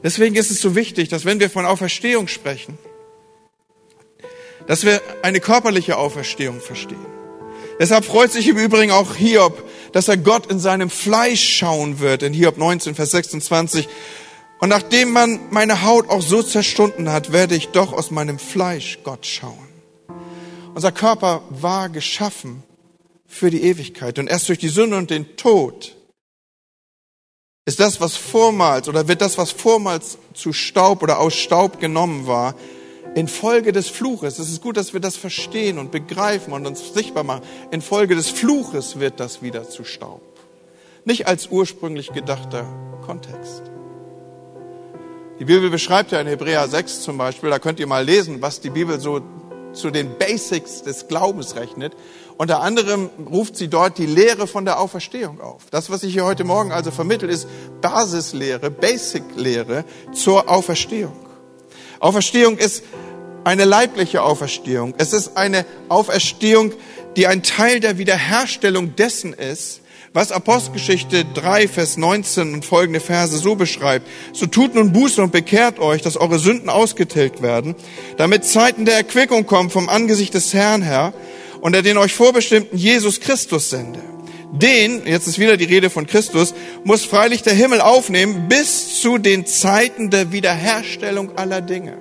Deswegen 0.03 0.37
ist 0.37 0.51
es 0.51 0.61
so 0.61 0.75
wichtig, 0.75 1.09
dass 1.09 1.25
wenn 1.25 1.41
wir 1.41 1.51
von 1.51 1.67
Auferstehung 1.67 2.29
sprechen, 2.29 2.79
dass 4.67 4.85
wir 4.85 5.01
eine 5.23 5.41
körperliche 5.41 5.97
Auferstehung 5.97 6.61
verstehen. 6.61 7.05
Deshalb 7.79 8.05
freut 8.05 8.33
sich 8.33 8.49
im 8.49 8.57
Übrigen 8.57 8.91
auch 8.91 9.15
Hiob, 9.15 9.62
dass 9.93 10.09
er 10.09 10.17
Gott 10.17 10.51
in 10.51 10.59
seinem 10.59 10.91
Fleisch 10.91 11.57
schauen 11.59 12.01
wird, 12.01 12.23
in 12.23 12.33
Hiob 12.33 12.57
19, 12.57 12.95
Vers 12.95 13.11
26. 13.11 13.89
Und 14.59 14.71
nachdem 14.71 15.11
man 15.11 15.41
meine 15.51 15.83
Haut 15.83 16.09
auch 16.09 16.23
so 16.23 16.43
zerstunden 16.43 17.12
hat, 17.12 17.33
werde 17.33 17.55
ich 17.55 17.69
doch 17.69 17.93
aus 17.93 18.11
meinem 18.11 18.39
Fleisch 18.39 19.01
Gott 19.05 19.27
schauen. 19.27 19.65
Unser 20.77 20.93
Körper 20.93 21.41
war 21.49 21.89
geschaffen 21.89 22.62
für 23.27 23.49
die 23.49 23.62
Ewigkeit. 23.62 24.19
Und 24.19 24.27
erst 24.27 24.51
durch 24.51 24.59
die 24.59 24.69
Sünde 24.69 24.99
und 24.99 25.09
den 25.09 25.39
Tod 25.39 25.97
ist 27.65 27.81
das, 27.81 27.99
was 27.99 28.15
vormals 28.15 28.87
oder 28.87 29.09
wird 29.09 29.23
das, 29.23 29.39
was 29.39 29.53
vormals 29.53 30.19
zu 30.35 30.53
Staub 30.53 31.03
oder 31.03 31.19
aus 31.19 31.35
Staub 31.35 31.81
genommen 31.81 32.27
war, 32.27 32.55
infolge 33.15 33.73
des 33.73 33.89
Fluches, 33.89 34.39
es 34.39 34.51
ist 34.51 34.61
gut, 34.61 34.77
dass 34.77 34.93
wir 34.93 35.01
das 35.01 35.17
verstehen 35.17 35.79
und 35.79 35.93
begreifen 35.93 36.53
und 36.53 36.67
uns 36.67 36.93
sichtbar 36.93 37.25
machen, 37.25 37.43
infolge 37.71 38.15
des 38.15 38.29
Fluches 38.29 39.01
wird 39.01 39.19
das 39.19 39.41
wieder 39.41 39.67
zu 39.71 39.83
Staub. 39.83 40.21
Nicht 41.07 41.27
als 41.27 41.47
ursprünglich 41.47 42.12
gedachter 42.12 42.67
Kontext. 43.07 43.62
Die 45.39 45.47
Bibel 45.47 45.71
beschreibt 45.71 46.12
ja 46.12 46.21
in 46.21 46.27
Hebräer 46.27 46.69
6 46.69 47.01
zum 47.01 47.17
Beispiel, 47.17 47.49
da 47.49 47.59
könnt 47.59 47.81
ihr 47.81 47.87
mal 47.87 48.05
lesen, 48.05 48.43
was 48.43 48.61
die 48.61 48.69
Bibel 48.69 49.01
so 49.01 49.23
zu 49.77 49.91
den 49.91 50.19
Basics 50.19 50.83
des 50.83 51.09
Glaubens 51.09 51.57
rechnet. 51.57 51.95
Unter 52.37 52.61
anderem 52.61 53.11
ruft 53.31 53.57
sie 53.57 53.69
dort 53.69 53.99
die 53.99 54.07
Lehre 54.07 54.47
von 54.47 54.65
der 54.65 54.81
Auferstehung 54.81 55.41
auf. 55.41 55.62
Das, 55.71 55.91
was 55.91 56.03
ich 56.03 56.12
hier 56.12 56.25
heute 56.25 56.45
Morgen 56.45 56.73
also 56.73 56.91
vermittel, 56.91 57.31
ist 57.31 57.47
Basislehre, 57.81 58.71
Basic-Lehre 58.71 59.85
zur 60.12 60.49
Auferstehung. 60.49 61.17
Auferstehung 62.01 62.59
ist 62.59 62.83
eine 63.45 63.65
leibliche 63.65 64.23
Auferstehung. 64.23 64.95
Es 64.99 65.12
ist 65.12 65.37
eine 65.37 65.65
Auferstehung, 65.89 66.73
die 67.17 67.27
ein 67.27 67.43
Teil 67.43 67.81
der 67.81 67.97
Wiederherstellung 67.97 68.97
dessen 68.97 69.33
ist, 69.33 69.81
was 70.12 70.33
Apostelgeschichte 70.33 71.25
3, 71.35 71.69
Vers 71.69 71.97
19 71.97 72.55
und 72.55 72.64
folgende 72.64 73.01
Verse 73.01 73.37
so 73.37 73.55
beschreibt. 73.55 74.07
So 74.33 74.47
tut 74.47 74.75
nun 74.75 74.92
Buße 74.92 75.23
und 75.23 75.33
bekehrt 75.33 75.79
euch, 75.79 76.03
dass 76.03 76.16
eure 76.16 76.38
Sünden 76.38 76.69
ausgetilgt 76.69 77.42
werden, 77.42 77.75
damit 78.16 78.45
Zeiten 78.45 78.85
der 78.85 78.97
Erquickung 78.97 79.47
kommen 79.47 79.71
vom 79.71 79.88
Angesicht 79.88 80.35
des 80.35 80.55
Herrn 80.55 80.83
her 80.83 81.12
und 81.61 81.75
er 81.75 81.83
den 81.83 81.99
euch 81.99 82.14
vorbestimmten 82.14 82.79
Jesus 82.79 83.21
Christus 83.21 83.71
sende. 83.71 84.01
Den, 84.53 85.07
jetzt 85.07 85.27
ist 85.27 85.38
wieder 85.38 85.57
die 85.57 85.64
Rede 85.64 85.90
von 85.90 86.07
Christus, 86.07 86.55
muss 86.85 87.05
freilich 87.05 87.42
der 87.42 87.53
Himmel 87.53 87.81
aufnehmen 87.81 88.49
bis 88.49 89.01
zu 89.01 89.19
den 89.19 89.45
Zeiten 89.45 90.11
der 90.11 90.33
Wiederherstellung 90.33 91.37
aller 91.37 91.61
Dinge. 91.61 91.99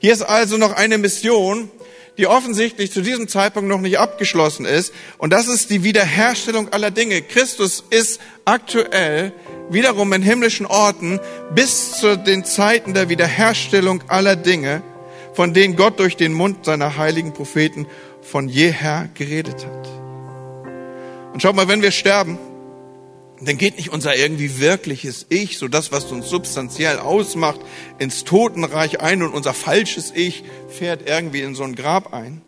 Hier 0.00 0.12
ist 0.12 0.22
also 0.22 0.56
noch 0.56 0.72
eine 0.72 0.96
Mission, 0.96 1.70
die 2.20 2.26
offensichtlich 2.26 2.92
zu 2.92 3.00
diesem 3.00 3.28
Zeitpunkt 3.28 3.66
noch 3.66 3.80
nicht 3.80 3.98
abgeschlossen 3.98 4.66
ist. 4.66 4.92
Und 5.16 5.32
das 5.32 5.48
ist 5.48 5.70
die 5.70 5.82
Wiederherstellung 5.82 6.70
aller 6.70 6.90
Dinge. 6.90 7.22
Christus 7.22 7.82
ist 7.88 8.20
aktuell 8.44 9.32
wiederum 9.70 10.12
in 10.12 10.20
himmlischen 10.20 10.66
Orten 10.66 11.18
bis 11.54 11.92
zu 11.92 12.18
den 12.18 12.44
Zeiten 12.44 12.92
der 12.92 13.08
Wiederherstellung 13.08 14.02
aller 14.08 14.36
Dinge, 14.36 14.82
von 15.32 15.54
denen 15.54 15.76
Gott 15.76 15.98
durch 15.98 16.18
den 16.18 16.34
Mund 16.34 16.66
seiner 16.66 16.98
heiligen 16.98 17.32
Propheten 17.32 17.86
von 18.20 18.50
jeher 18.50 19.08
geredet 19.14 19.64
hat. 19.64 19.88
Und 21.32 21.40
schaut 21.40 21.56
mal, 21.56 21.68
wenn 21.68 21.80
wir 21.80 21.90
sterben, 21.90 22.38
dann 23.46 23.56
geht 23.56 23.76
nicht 23.76 23.90
unser 23.90 24.16
irgendwie 24.16 24.60
wirkliches 24.60 25.26
Ich, 25.30 25.58
so 25.58 25.68
das, 25.68 25.92
was 25.92 26.04
uns 26.12 26.28
substanziell 26.28 26.98
ausmacht, 26.98 27.60
ins 27.98 28.24
Totenreich 28.24 29.00
ein 29.00 29.22
und 29.22 29.32
unser 29.32 29.54
falsches 29.54 30.12
Ich 30.14 30.44
fährt 30.68 31.08
irgendwie 31.08 31.40
in 31.40 31.54
so 31.54 31.64
ein 31.64 31.74
Grab 31.74 32.12
ein, 32.12 32.42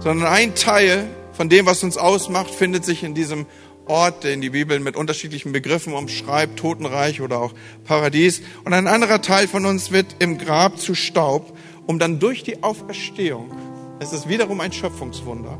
sondern 0.00 0.26
ein 0.26 0.54
Teil 0.54 1.06
von 1.32 1.48
dem, 1.48 1.66
was 1.66 1.82
uns 1.82 1.96
ausmacht, 1.96 2.50
findet 2.50 2.84
sich 2.84 3.04
in 3.04 3.14
diesem 3.14 3.46
Ort, 3.86 4.24
den 4.24 4.40
die 4.40 4.50
Bibel 4.50 4.80
mit 4.80 4.96
unterschiedlichen 4.96 5.52
Begriffen 5.52 5.92
umschreibt, 5.92 6.58
Totenreich 6.58 7.20
oder 7.20 7.40
auch 7.40 7.52
Paradies. 7.84 8.42
Und 8.64 8.72
ein 8.72 8.88
anderer 8.88 9.22
Teil 9.22 9.46
von 9.46 9.64
uns 9.64 9.92
wird 9.92 10.16
im 10.18 10.38
Grab 10.38 10.80
zu 10.80 10.96
Staub, 10.96 11.56
um 11.86 12.00
dann 12.00 12.18
durch 12.18 12.42
die 12.42 12.64
Auferstehung, 12.64 13.52
es 14.00 14.12
ist 14.12 14.28
wiederum 14.28 14.60
ein 14.60 14.72
Schöpfungswunder, 14.72 15.58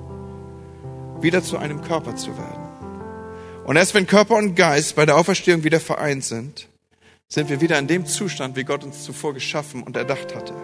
wieder 1.20 1.42
zu 1.44 1.56
einem 1.56 1.82
Körper 1.82 2.16
zu 2.16 2.36
werden. 2.36 2.65
Und 3.66 3.74
erst 3.74 3.94
wenn 3.94 4.06
Körper 4.06 4.36
und 4.36 4.54
Geist 4.54 4.94
bei 4.94 5.06
der 5.06 5.16
Auferstehung 5.16 5.64
wieder 5.64 5.80
vereint 5.80 6.22
sind, 6.22 6.68
sind 7.26 7.50
wir 7.50 7.60
wieder 7.60 7.76
in 7.80 7.88
dem 7.88 8.06
Zustand, 8.06 8.54
wie 8.54 8.62
Gott 8.62 8.84
uns 8.84 9.02
zuvor 9.02 9.34
geschaffen 9.34 9.82
und 9.82 9.96
erdacht 9.96 10.36
hatte. 10.36 10.54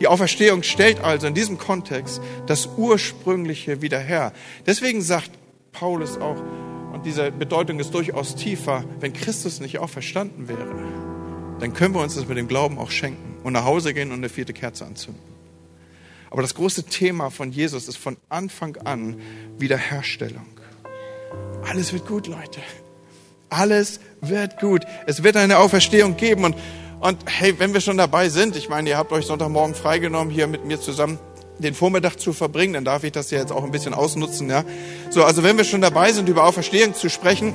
Die 0.00 0.06
Auferstehung 0.06 0.62
stellt 0.62 1.00
also 1.00 1.26
in 1.26 1.34
diesem 1.34 1.58
Kontext 1.58 2.22
das 2.46 2.66
Ursprüngliche 2.78 3.82
wieder 3.82 3.98
her. 3.98 4.32
Deswegen 4.64 5.02
sagt 5.02 5.30
Paulus 5.72 6.16
auch, 6.16 6.42
und 6.94 7.04
diese 7.04 7.30
Bedeutung 7.30 7.78
ist 7.78 7.92
durchaus 7.92 8.36
tiefer, 8.36 8.86
wenn 9.00 9.12
Christus 9.12 9.60
nicht 9.60 9.78
auferstanden 9.78 10.48
wäre, 10.48 10.74
dann 11.60 11.74
können 11.74 11.94
wir 11.94 12.00
uns 12.00 12.14
das 12.14 12.26
mit 12.26 12.38
dem 12.38 12.48
Glauben 12.48 12.78
auch 12.78 12.90
schenken 12.90 13.36
und 13.44 13.52
nach 13.52 13.66
Hause 13.66 13.92
gehen 13.92 14.12
und 14.12 14.16
eine 14.16 14.30
vierte 14.30 14.54
Kerze 14.54 14.86
anzünden. 14.86 15.22
Aber 16.30 16.40
das 16.40 16.54
große 16.54 16.84
Thema 16.84 17.28
von 17.28 17.52
Jesus 17.52 17.86
ist 17.86 17.98
von 17.98 18.16
Anfang 18.30 18.78
an 18.78 19.20
Wiederherstellung. 19.58 20.46
Alles 21.68 21.92
wird 21.92 22.06
gut, 22.06 22.26
Leute. 22.26 22.60
Alles 23.48 24.00
wird 24.20 24.60
gut. 24.60 24.82
Es 25.06 25.22
wird 25.22 25.36
eine 25.36 25.58
Auferstehung 25.58 26.16
geben. 26.16 26.44
Und, 26.44 26.56
und 27.00 27.18
hey, 27.26 27.58
wenn 27.58 27.74
wir 27.74 27.80
schon 27.80 27.96
dabei 27.96 28.28
sind, 28.28 28.56
ich 28.56 28.68
meine, 28.68 28.88
ihr 28.90 28.96
habt 28.96 29.12
euch 29.12 29.26
Sonntagmorgen 29.26 29.74
freigenommen, 29.74 30.32
hier 30.32 30.46
mit 30.46 30.64
mir 30.64 30.80
zusammen 30.80 31.18
den 31.58 31.74
Vormittag 31.74 32.18
zu 32.18 32.32
verbringen, 32.32 32.72
dann 32.72 32.84
darf 32.84 33.04
ich 33.04 33.12
das 33.12 33.30
ja 33.30 33.38
jetzt 33.38 33.52
auch 33.52 33.64
ein 33.64 33.70
bisschen 33.70 33.92
ausnutzen, 33.92 34.48
ja. 34.48 34.64
So, 35.10 35.24
also 35.24 35.42
wenn 35.42 35.58
wir 35.58 35.64
schon 35.64 35.82
dabei 35.82 36.10
sind, 36.12 36.28
über 36.28 36.44
Auferstehung 36.44 36.94
zu 36.94 37.10
sprechen, 37.10 37.52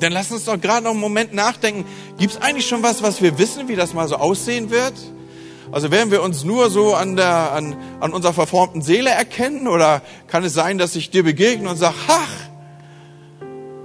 dann 0.00 0.12
lass 0.12 0.30
uns 0.30 0.44
doch 0.44 0.60
gerade 0.60 0.84
noch 0.84 0.90
einen 0.90 1.00
Moment 1.00 1.32
nachdenken. 1.32 1.86
Gibt 2.18 2.34
es 2.34 2.42
eigentlich 2.42 2.66
schon 2.66 2.82
was, 2.82 3.02
was 3.02 3.22
wir 3.22 3.38
wissen, 3.38 3.68
wie 3.68 3.76
das 3.76 3.94
mal 3.94 4.08
so 4.08 4.16
aussehen 4.16 4.70
wird? 4.70 4.92
Also 5.72 5.90
werden 5.90 6.10
wir 6.10 6.22
uns 6.22 6.44
nur 6.44 6.68
so 6.70 6.94
an, 6.94 7.16
der, 7.16 7.52
an, 7.52 7.76
an 8.00 8.12
unserer 8.12 8.34
verformten 8.34 8.82
Seele 8.82 9.10
erkennen? 9.10 9.66
Oder 9.68 10.02
kann 10.26 10.44
es 10.44 10.52
sein, 10.52 10.78
dass 10.78 10.94
ich 10.94 11.10
dir 11.10 11.22
begegne 11.22 11.68
und 11.70 11.76
sage, 11.76 11.94
ach, 12.08 12.30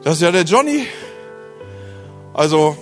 das 0.09 0.17
ist 0.17 0.23
ja 0.23 0.31
der 0.31 0.41
Johnny. 0.41 0.87
Also 2.33 2.75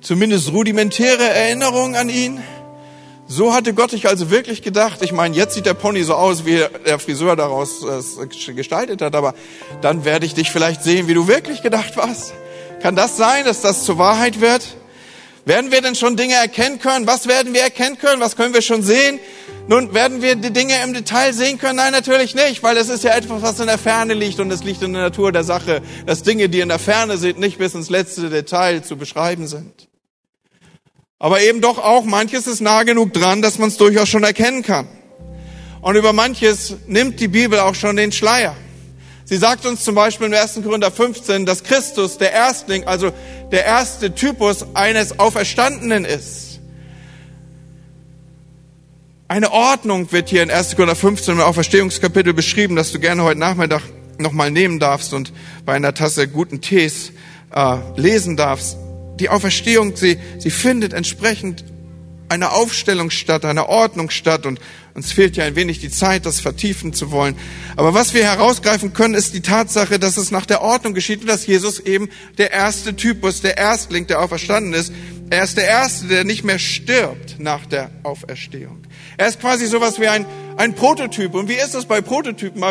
zumindest 0.00 0.50
rudimentäre 0.50 1.22
Erinnerungen 1.22 1.94
an 1.94 2.08
ihn. 2.08 2.42
So 3.28 3.54
hatte 3.54 3.74
Gott 3.74 3.92
dich 3.92 4.08
also 4.08 4.28
wirklich 4.28 4.62
gedacht. 4.62 5.02
Ich 5.02 5.12
meine, 5.12 5.36
jetzt 5.36 5.54
sieht 5.54 5.66
der 5.66 5.74
Pony 5.74 6.02
so 6.02 6.16
aus, 6.16 6.44
wie 6.44 6.64
der 6.84 6.98
Friseur 6.98 7.36
daraus 7.36 7.84
äh, 7.84 8.54
gestaltet 8.54 9.02
hat, 9.02 9.14
aber 9.14 9.34
dann 9.82 10.04
werde 10.04 10.26
ich 10.26 10.34
dich 10.34 10.50
vielleicht 10.50 10.82
sehen, 10.82 11.06
wie 11.06 11.14
du 11.14 11.28
wirklich 11.28 11.62
gedacht 11.62 11.96
warst. 11.96 12.32
Kann 12.82 12.96
das 12.96 13.16
sein, 13.16 13.44
dass 13.44 13.60
das 13.60 13.84
zur 13.84 13.96
Wahrheit 13.98 14.40
wird? 14.40 14.66
Werden 15.44 15.70
wir 15.70 15.80
denn 15.80 15.94
schon 15.94 16.16
Dinge 16.16 16.34
erkennen 16.34 16.80
können? 16.80 17.06
Was 17.06 17.28
werden 17.28 17.54
wir 17.54 17.60
erkennen 17.60 17.98
können? 17.98 18.20
Was 18.20 18.34
können 18.34 18.52
wir 18.52 18.62
schon 18.62 18.82
sehen? 18.82 19.20
Nun, 19.70 19.94
werden 19.94 20.20
wir 20.20 20.34
die 20.34 20.52
Dinge 20.52 20.82
im 20.82 20.94
Detail 20.94 21.32
sehen 21.32 21.56
können? 21.56 21.76
Nein, 21.76 21.92
natürlich 21.92 22.34
nicht, 22.34 22.60
weil 22.64 22.76
es 22.76 22.88
ist 22.88 23.04
ja 23.04 23.14
etwas, 23.14 23.40
was 23.40 23.60
in 23.60 23.68
der 23.68 23.78
Ferne 23.78 24.14
liegt 24.14 24.40
und 24.40 24.50
es 24.50 24.64
liegt 24.64 24.82
in 24.82 24.92
der 24.92 25.02
Natur 25.02 25.30
der 25.30 25.44
Sache, 25.44 25.80
dass 26.06 26.24
Dinge, 26.24 26.48
die 26.48 26.58
in 26.58 26.70
der 26.70 26.80
Ferne 26.80 27.18
sind, 27.18 27.38
nicht 27.38 27.58
bis 27.58 27.76
ins 27.76 27.88
letzte 27.88 28.30
Detail 28.30 28.82
zu 28.82 28.96
beschreiben 28.96 29.46
sind. 29.46 29.86
Aber 31.20 31.40
eben 31.40 31.60
doch 31.60 31.78
auch, 31.78 32.02
manches 32.02 32.48
ist 32.48 32.60
nah 32.60 32.82
genug 32.82 33.12
dran, 33.12 33.42
dass 33.42 33.58
man 33.58 33.68
es 33.68 33.76
durchaus 33.76 34.08
schon 34.08 34.24
erkennen 34.24 34.64
kann. 34.64 34.88
Und 35.82 35.94
über 35.94 36.12
manches 36.12 36.74
nimmt 36.88 37.20
die 37.20 37.28
Bibel 37.28 37.60
auch 37.60 37.76
schon 37.76 37.94
den 37.94 38.10
Schleier. 38.10 38.56
Sie 39.24 39.36
sagt 39.36 39.66
uns 39.66 39.84
zum 39.84 39.94
Beispiel 39.94 40.26
im 40.26 40.34
1. 40.34 40.62
Korinther 40.64 40.90
15, 40.90 41.46
dass 41.46 41.62
Christus 41.62 42.18
der 42.18 42.32
Erstling, 42.32 42.88
also 42.88 43.12
der 43.52 43.66
erste 43.66 44.16
Typus 44.16 44.66
eines 44.74 45.20
Auferstandenen 45.20 46.04
ist. 46.04 46.49
Eine 49.30 49.52
Ordnung 49.52 50.10
wird 50.10 50.28
hier 50.28 50.42
in 50.42 50.50
1. 50.50 50.74
Korinther 50.74 50.96
15 50.96 51.34
im 51.34 51.40
Auferstehungskapitel 51.40 52.34
beschrieben, 52.34 52.74
dass 52.74 52.90
du 52.90 52.98
gerne 52.98 53.22
heute 53.22 53.38
Nachmittag 53.38 53.82
nochmal 54.18 54.50
nehmen 54.50 54.80
darfst 54.80 55.14
und 55.14 55.32
bei 55.64 55.72
einer 55.74 55.94
Tasse 55.94 56.26
guten 56.26 56.60
Tees 56.60 57.12
äh, 57.54 57.76
lesen 57.94 58.36
darfst. 58.36 58.76
Die 59.20 59.28
Auferstehung, 59.28 59.94
sie, 59.94 60.18
sie 60.40 60.50
findet 60.50 60.94
entsprechend 60.94 61.64
eine 62.28 62.50
Aufstellung 62.50 63.10
statt, 63.10 63.44
eine 63.44 63.68
Ordnung 63.68 64.10
statt 64.10 64.46
und 64.46 64.58
uns 64.94 65.12
fehlt 65.12 65.36
ja 65.36 65.44
ein 65.44 65.54
wenig 65.54 65.78
die 65.78 65.90
Zeit, 65.90 66.26
das 66.26 66.40
vertiefen 66.40 66.92
zu 66.92 67.12
wollen. 67.12 67.36
Aber 67.76 67.94
was 67.94 68.14
wir 68.14 68.24
herausgreifen 68.24 68.92
können, 68.94 69.14
ist 69.14 69.32
die 69.32 69.42
Tatsache, 69.42 70.00
dass 70.00 70.16
es 70.16 70.32
nach 70.32 70.44
der 70.44 70.60
Ordnung 70.60 70.92
geschieht 70.92 71.20
und 71.20 71.28
dass 71.28 71.46
Jesus 71.46 71.78
eben 71.78 72.08
der 72.38 72.50
erste 72.50 72.96
Typus, 72.96 73.42
der 73.42 73.56
Erstling, 73.58 74.08
der 74.08 74.22
auferstanden 74.22 74.74
ist. 74.74 74.92
Er 75.30 75.44
ist 75.44 75.56
der 75.56 75.68
Erste, 75.68 76.08
der 76.08 76.24
nicht 76.24 76.42
mehr 76.42 76.58
stirbt 76.58 77.36
nach 77.38 77.64
der 77.66 77.92
Auferstehung. 78.02 78.78
Er 79.20 79.28
ist 79.28 79.38
quasi 79.38 79.66
sowas 79.66 80.00
wie 80.00 80.08
ein, 80.08 80.24
ein 80.56 80.72
Prototyp. 80.72 81.34
Und 81.34 81.46
wie 81.46 81.56
ist 81.56 81.74
das 81.74 81.84
bei 81.84 82.00
Prototypen? 82.00 82.64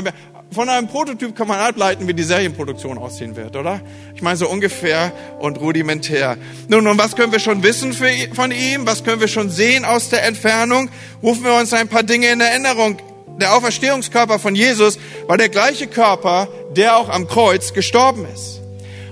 Von 0.49 0.67
einem 0.67 0.88
Prototyp 0.88 1.35
kann 1.35 1.47
man 1.47 1.59
ableiten, 1.59 2.07
wie 2.07 2.13
die 2.15 2.23
Serienproduktion 2.23 2.97
aussehen 2.97 3.35
wird, 3.35 3.55
oder? 3.55 3.81
Ich 4.15 4.23
meine 4.23 4.35
so 4.35 4.49
ungefähr 4.49 5.12
und 5.38 5.62
rudimentär. 5.62 6.38
Nun, 6.67 6.88
und 6.88 6.97
was 6.97 7.15
können 7.15 7.31
wir 7.31 7.38
schon 7.38 7.62
wissen 7.62 7.93
für, 7.93 8.09
von 8.33 8.49
ihm? 8.49 8.88
Was 8.88 9.03
können 9.03 9.21
wir 9.21 9.27
schon 9.27 9.51
sehen 9.51 9.85
aus 9.85 10.09
der 10.09 10.23
Entfernung? 10.25 10.89
Rufen 11.21 11.43
wir 11.43 11.53
uns 11.53 11.71
ein 11.71 11.88
paar 11.88 12.01
Dinge 12.01 12.29
in 12.29 12.41
Erinnerung. 12.41 12.97
Der 13.39 13.55
Auferstehungskörper 13.55 14.39
von 14.39 14.55
Jesus 14.55 14.97
war 15.27 15.38
der 15.38 15.49
gleiche 15.49 15.85
Körper, 15.85 16.47
der 16.75 16.97
auch 16.97 17.09
am 17.09 17.27
Kreuz 17.27 17.73
gestorben 17.73 18.25
ist. 18.33 18.59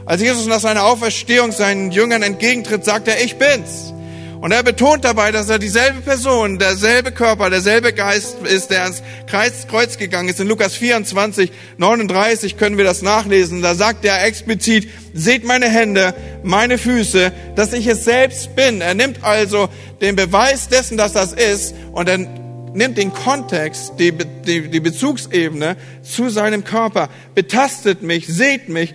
Als 0.08 0.24
Jesus 0.24 0.48
nach 0.48 0.60
seiner 0.60 0.86
Auferstehung 0.86 1.52
seinen 1.52 1.92
Jüngern 1.92 2.24
entgegentritt, 2.24 2.84
sagt 2.84 3.08
er, 3.08 3.24
ich 3.24 3.36
bin's. 3.36 3.94
Und 4.40 4.52
er 4.52 4.62
betont 4.62 5.04
dabei, 5.04 5.32
dass 5.32 5.50
er 5.50 5.58
dieselbe 5.58 6.02
Person, 6.02 6.60
derselbe 6.60 7.12
Körper, 7.12 7.50
derselbe 7.50 7.92
Geist 7.92 8.38
ist, 8.44 8.70
der 8.70 8.84
ans 8.84 9.02
Kreuz 9.26 9.98
gegangen 9.98 10.30
ist. 10.30 10.40
In 10.40 10.48
Lukas 10.48 10.76
24, 10.76 11.52
39 11.78 12.58
können 12.58 12.78
wir 12.78 12.86
das 12.86 13.02
nachlesen. 13.02 13.64
Da 13.64 13.74
sagt 13.74 14.06
er 14.06 14.24
explizit, 14.24 14.90
seht 15.14 15.44
meine 15.44 15.68
Hände, 15.68 16.14
meine 16.44 16.78
Füße, 16.78 17.32
dass 17.56 17.74
ich 17.74 17.88
es 17.88 18.06
selbst 18.06 18.56
bin. 18.56 18.82
Er 18.82 18.94
nimmt 18.94 19.24
also 19.24 19.70
den 20.02 20.16
Beweis 20.16 20.70
dessen, 20.70 20.98
dass 20.98 21.14
das 21.14 21.34
ist 21.34 21.74
und 21.92 22.08
er 22.08 22.20
nimmt 22.20 22.98
den 23.00 23.12
Kontext, 23.12 23.94
die, 23.98 24.12
die, 24.12 24.70
die 24.70 24.80
Bezugsebene 24.80 25.78
zu 26.04 26.30
seinem 26.30 26.64
Körper, 26.64 27.10
betastet 27.34 28.04
mich, 28.04 28.28
seht 28.28 28.70
mich, 28.70 28.94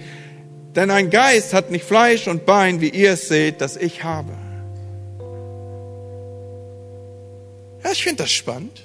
denn 0.76 0.90
ein 0.90 1.10
Geist 1.10 1.52
hat 1.52 1.72
nicht 1.72 1.84
Fleisch 1.84 2.28
und 2.28 2.46
Bein, 2.46 2.80
wie 2.80 2.90
ihr 2.90 3.12
es 3.12 3.26
seht, 3.28 3.60
das 3.60 3.76
ich 3.76 4.04
habe. 4.04 4.41
Ja, 7.84 7.90
ich 7.92 8.02
finde 8.02 8.22
das 8.22 8.32
spannend. 8.32 8.82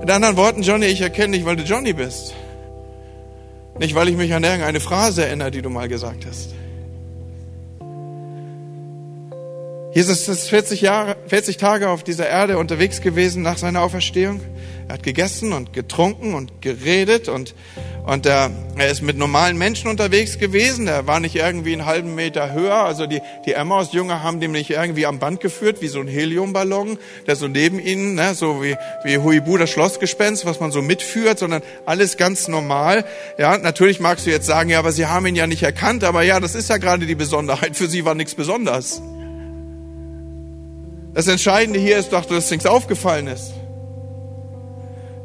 Mit 0.00 0.10
anderen 0.10 0.36
Worten, 0.36 0.62
Johnny, 0.62 0.86
ich 0.86 1.00
erkenne 1.00 1.36
dich, 1.36 1.44
weil 1.44 1.56
du 1.56 1.64
Johnny 1.64 1.92
bist. 1.92 2.34
Nicht, 3.78 3.94
weil 3.94 4.08
ich 4.08 4.16
mich 4.16 4.32
an 4.32 4.44
irgendeine 4.44 4.80
Phrase 4.80 5.26
erinnere, 5.26 5.50
die 5.50 5.62
du 5.62 5.70
mal 5.70 5.88
gesagt 5.88 6.24
hast. 6.26 6.54
Jesus 9.92 10.28
ist 10.28 10.48
40, 10.48 10.82
Jahre, 10.82 11.16
40 11.26 11.56
Tage 11.56 11.88
auf 11.88 12.04
dieser 12.04 12.28
Erde 12.28 12.58
unterwegs 12.58 13.00
gewesen 13.00 13.42
nach 13.42 13.56
seiner 13.56 13.80
Auferstehung. 13.80 14.40
Er 14.88 14.94
hat 14.94 15.02
gegessen 15.02 15.54
und 15.54 15.72
getrunken 15.72 16.34
und 16.34 16.60
geredet 16.60 17.28
und, 17.28 17.54
und 18.06 18.24
er, 18.24 18.52
er 18.78 18.88
ist 18.88 19.02
mit 19.02 19.18
normalen 19.18 19.58
Menschen 19.58 19.90
unterwegs 19.90 20.38
gewesen. 20.38 20.86
Er 20.86 21.08
war 21.08 21.18
nicht 21.18 21.34
irgendwie 21.34 21.72
einen 21.72 21.86
halben 21.86 22.14
Meter 22.14 22.52
höher. 22.52 22.76
Also 22.76 23.06
die, 23.06 23.20
die 23.44 23.52
Emmaus-Jünger 23.52 24.22
haben 24.22 24.38
dem 24.38 24.52
nicht 24.52 24.70
irgendwie 24.70 25.06
am 25.06 25.18
Band 25.18 25.40
geführt, 25.40 25.82
wie 25.82 25.88
so 25.88 25.98
ein 25.98 26.06
Heliumballon, 26.06 26.98
der 27.26 27.34
so 27.34 27.48
neben 27.48 27.80
ihnen, 27.80 28.14
ne, 28.14 28.34
so 28.34 28.62
wie, 28.62 28.76
wie 29.02 29.18
Huibu, 29.18 29.56
das 29.56 29.70
Schlossgespenst, 29.70 30.46
was 30.46 30.60
man 30.60 30.70
so 30.70 30.82
mitführt, 30.82 31.40
sondern 31.40 31.62
alles 31.84 32.16
ganz 32.16 32.46
normal. 32.46 33.04
Ja, 33.38 33.58
natürlich 33.58 33.98
magst 33.98 34.24
du 34.24 34.30
jetzt 34.30 34.46
sagen, 34.46 34.70
ja, 34.70 34.78
aber 34.78 34.92
sie 34.92 35.06
haben 35.06 35.26
ihn 35.26 35.34
ja 35.34 35.48
nicht 35.48 35.64
erkannt. 35.64 36.04
Aber 36.04 36.22
ja, 36.22 36.38
das 36.38 36.54
ist 36.54 36.70
ja 36.70 36.76
gerade 36.76 37.06
die 37.06 37.16
Besonderheit. 37.16 37.76
Für 37.76 37.88
sie 37.88 38.04
war 38.04 38.14
nichts 38.14 38.36
Besonderes. 38.36 39.02
Das 41.12 41.26
Entscheidende 41.26 41.80
hier 41.80 41.98
ist 41.98 42.12
doch, 42.12 42.24
dass 42.24 42.52
nichts 42.52 42.66
aufgefallen 42.66 43.26
ist. 43.26 43.52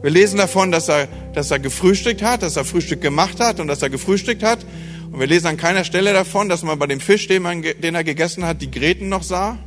Wir 0.01 0.09
lesen 0.09 0.37
davon, 0.37 0.71
dass 0.71 0.89
er, 0.89 1.07
dass 1.33 1.51
er 1.51 1.59
gefrühstückt 1.59 2.23
hat, 2.23 2.41
dass 2.41 2.55
er 2.55 2.65
Frühstück 2.65 3.01
gemacht 3.01 3.39
hat 3.39 3.59
und 3.59 3.67
dass 3.67 3.83
er 3.83 3.91
gefrühstückt 3.91 4.41
hat. 4.41 4.65
Und 5.11 5.19
wir 5.19 5.27
lesen 5.27 5.45
an 5.45 5.57
keiner 5.57 5.83
Stelle 5.83 6.11
davon, 6.11 6.49
dass 6.49 6.63
man 6.63 6.79
bei 6.79 6.87
dem 6.87 6.99
Fisch, 6.99 7.27
den, 7.27 7.43
man, 7.43 7.61
den 7.61 7.93
er 7.93 8.03
gegessen 8.03 8.43
hat, 8.43 8.63
die 8.63 8.71
Gräten 8.71 9.09
noch 9.09 9.21
sah. 9.21 9.59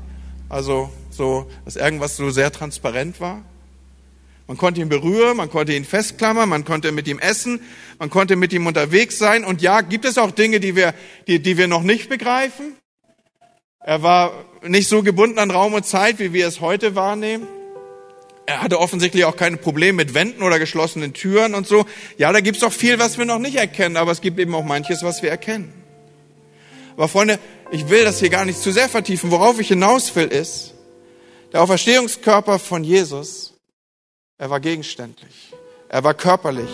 Also 0.48 0.90
so, 1.10 1.48
dass 1.64 1.76
irgendwas 1.76 2.16
so 2.16 2.30
sehr 2.30 2.50
transparent 2.50 3.20
war. 3.20 3.42
Man 4.48 4.56
konnte 4.56 4.80
ihn 4.80 4.88
berühren, 4.88 5.36
man 5.36 5.50
konnte 5.50 5.72
ihn 5.72 5.84
festklammern, 5.84 6.48
man 6.48 6.64
konnte 6.64 6.90
mit 6.90 7.06
ihm 7.06 7.20
essen, 7.20 7.60
man 8.00 8.10
konnte 8.10 8.34
mit 8.34 8.52
ihm 8.52 8.66
unterwegs 8.66 9.18
sein. 9.18 9.44
Und 9.44 9.62
ja, 9.62 9.82
gibt 9.82 10.04
es 10.04 10.18
auch 10.18 10.32
Dinge, 10.32 10.58
die 10.58 10.74
wir, 10.74 10.94
die, 11.28 11.40
die 11.40 11.56
wir 11.56 11.68
noch 11.68 11.82
nicht 11.82 12.08
begreifen? 12.08 12.74
Er 13.78 14.02
war 14.02 14.32
nicht 14.62 14.88
so 14.88 15.02
gebunden 15.02 15.38
an 15.38 15.52
Raum 15.52 15.74
und 15.74 15.86
Zeit, 15.86 16.18
wie 16.18 16.32
wir 16.32 16.48
es 16.48 16.60
heute 16.60 16.96
wahrnehmen. 16.96 17.46
Er 18.46 18.62
hatte 18.62 18.78
offensichtlich 18.78 19.24
auch 19.24 19.36
keine 19.36 19.56
Probleme 19.56 19.96
mit 19.96 20.12
Wänden 20.12 20.42
oder 20.42 20.58
geschlossenen 20.58 21.14
Türen 21.14 21.54
und 21.54 21.66
so. 21.66 21.86
Ja, 22.18 22.30
da 22.32 22.40
gibt's 22.40 22.62
auch 22.62 22.72
viel, 22.72 22.98
was 22.98 23.16
wir 23.16 23.24
noch 23.24 23.38
nicht 23.38 23.56
erkennen, 23.56 23.96
aber 23.96 24.12
es 24.12 24.20
gibt 24.20 24.38
eben 24.38 24.54
auch 24.54 24.64
manches, 24.64 25.02
was 25.02 25.22
wir 25.22 25.30
erkennen. 25.30 25.72
Aber 26.96 27.08
Freunde, 27.08 27.38
ich 27.70 27.88
will 27.88 28.04
das 28.04 28.20
hier 28.20 28.28
gar 28.28 28.44
nicht 28.44 28.60
zu 28.60 28.70
sehr 28.70 28.88
vertiefen. 28.88 29.30
Worauf 29.30 29.58
ich 29.58 29.68
hinaus 29.68 30.14
will, 30.14 30.26
ist, 30.26 30.74
der 31.52 31.62
Auferstehungskörper 31.62 32.58
von 32.58 32.84
Jesus, 32.84 33.54
er 34.36 34.50
war 34.50 34.60
gegenständlich, 34.60 35.52
er 35.88 36.04
war 36.04 36.14
körperlich 36.14 36.70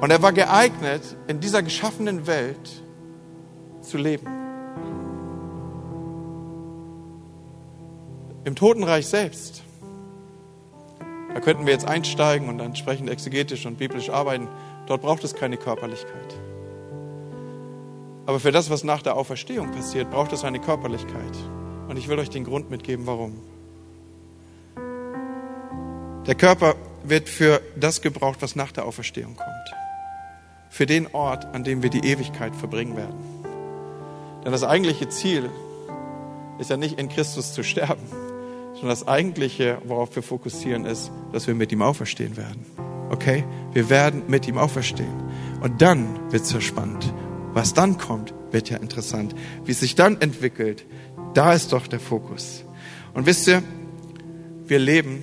und 0.00 0.10
er 0.10 0.22
war 0.22 0.32
geeignet, 0.32 1.02
in 1.28 1.40
dieser 1.40 1.62
geschaffenen 1.62 2.26
Welt 2.26 2.82
zu 3.80 3.96
leben. 3.96 4.26
Im 8.44 8.54
Totenreich 8.54 9.06
selbst 9.06 9.62
da 11.36 11.42
könnten 11.42 11.66
wir 11.66 11.74
jetzt 11.74 11.86
einsteigen 11.86 12.48
und 12.48 12.60
entsprechend 12.60 13.10
exegetisch 13.10 13.66
und 13.66 13.76
biblisch 13.76 14.08
arbeiten. 14.08 14.48
Dort 14.86 15.02
braucht 15.02 15.22
es 15.22 15.34
keine 15.34 15.58
Körperlichkeit. 15.58 16.34
Aber 18.24 18.40
für 18.40 18.52
das, 18.52 18.70
was 18.70 18.84
nach 18.84 19.02
der 19.02 19.16
Auferstehung 19.16 19.70
passiert, 19.70 20.10
braucht 20.10 20.32
es 20.32 20.44
eine 20.44 20.60
Körperlichkeit. 20.60 21.36
Und 21.88 21.98
ich 21.98 22.08
will 22.08 22.18
euch 22.18 22.30
den 22.30 22.44
Grund 22.44 22.70
mitgeben, 22.70 23.06
warum. 23.06 23.34
Der 26.26 26.36
Körper 26.36 26.74
wird 27.04 27.28
für 27.28 27.60
das 27.78 28.00
gebraucht, 28.00 28.38
was 28.40 28.56
nach 28.56 28.72
der 28.72 28.86
Auferstehung 28.86 29.36
kommt. 29.36 29.74
Für 30.70 30.86
den 30.86 31.06
Ort, 31.14 31.44
an 31.54 31.64
dem 31.64 31.82
wir 31.82 31.90
die 31.90 32.10
Ewigkeit 32.10 32.56
verbringen 32.56 32.96
werden. 32.96 33.42
Denn 34.42 34.52
das 34.52 34.64
eigentliche 34.64 35.10
Ziel 35.10 35.50
ist 36.58 36.70
ja 36.70 36.78
nicht 36.78 36.98
in 36.98 37.10
Christus 37.10 37.52
zu 37.52 37.62
sterben, 37.62 38.25
sondern 38.76 38.90
das 38.90 39.08
Eigentliche, 39.08 39.78
worauf 39.84 40.14
wir 40.14 40.22
fokussieren, 40.22 40.84
ist, 40.84 41.10
dass 41.32 41.46
wir 41.46 41.54
mit 41.54 41.72
ihm 41.72 41.82
auferstehen 41.82 42.36
werden. 42.36 42.64
Okay? 43.10 43.44
Wir 43.72 43.88
werden 43.88 44.24
mit 44.28 44.46
ihm 44.46 44.58
auferstehen. 44.58 45.22
Und 45.62 45.80
dann 45.80 46.30
wird 46.30 46.42
es 46.42 46.52
ja 46.52 46.60
spannend. 46.60 47.12
Was 47.52 47.72
dann 47.72 47.96
kommt, 47.96 48.34
wird 48.50 48.68
ja 48.68 48.76
interessant. 48.76 49.34
Wie 49.64 49.72
es 49.72 49.80
sich 49.80 49.94
dann 49.94 50.20
entwickelt, 50.20 50.84
da 51.32 51.54
ist 51.54 51.72
doch 51.72 51.86
der 51.86 52.00
Fokus. 52.00 52.64
Und 53.14 53.24
wisst 53.24 53.48
ihr, 53.48 53.62
wir 54.66 54.78
leben 54.78 55.22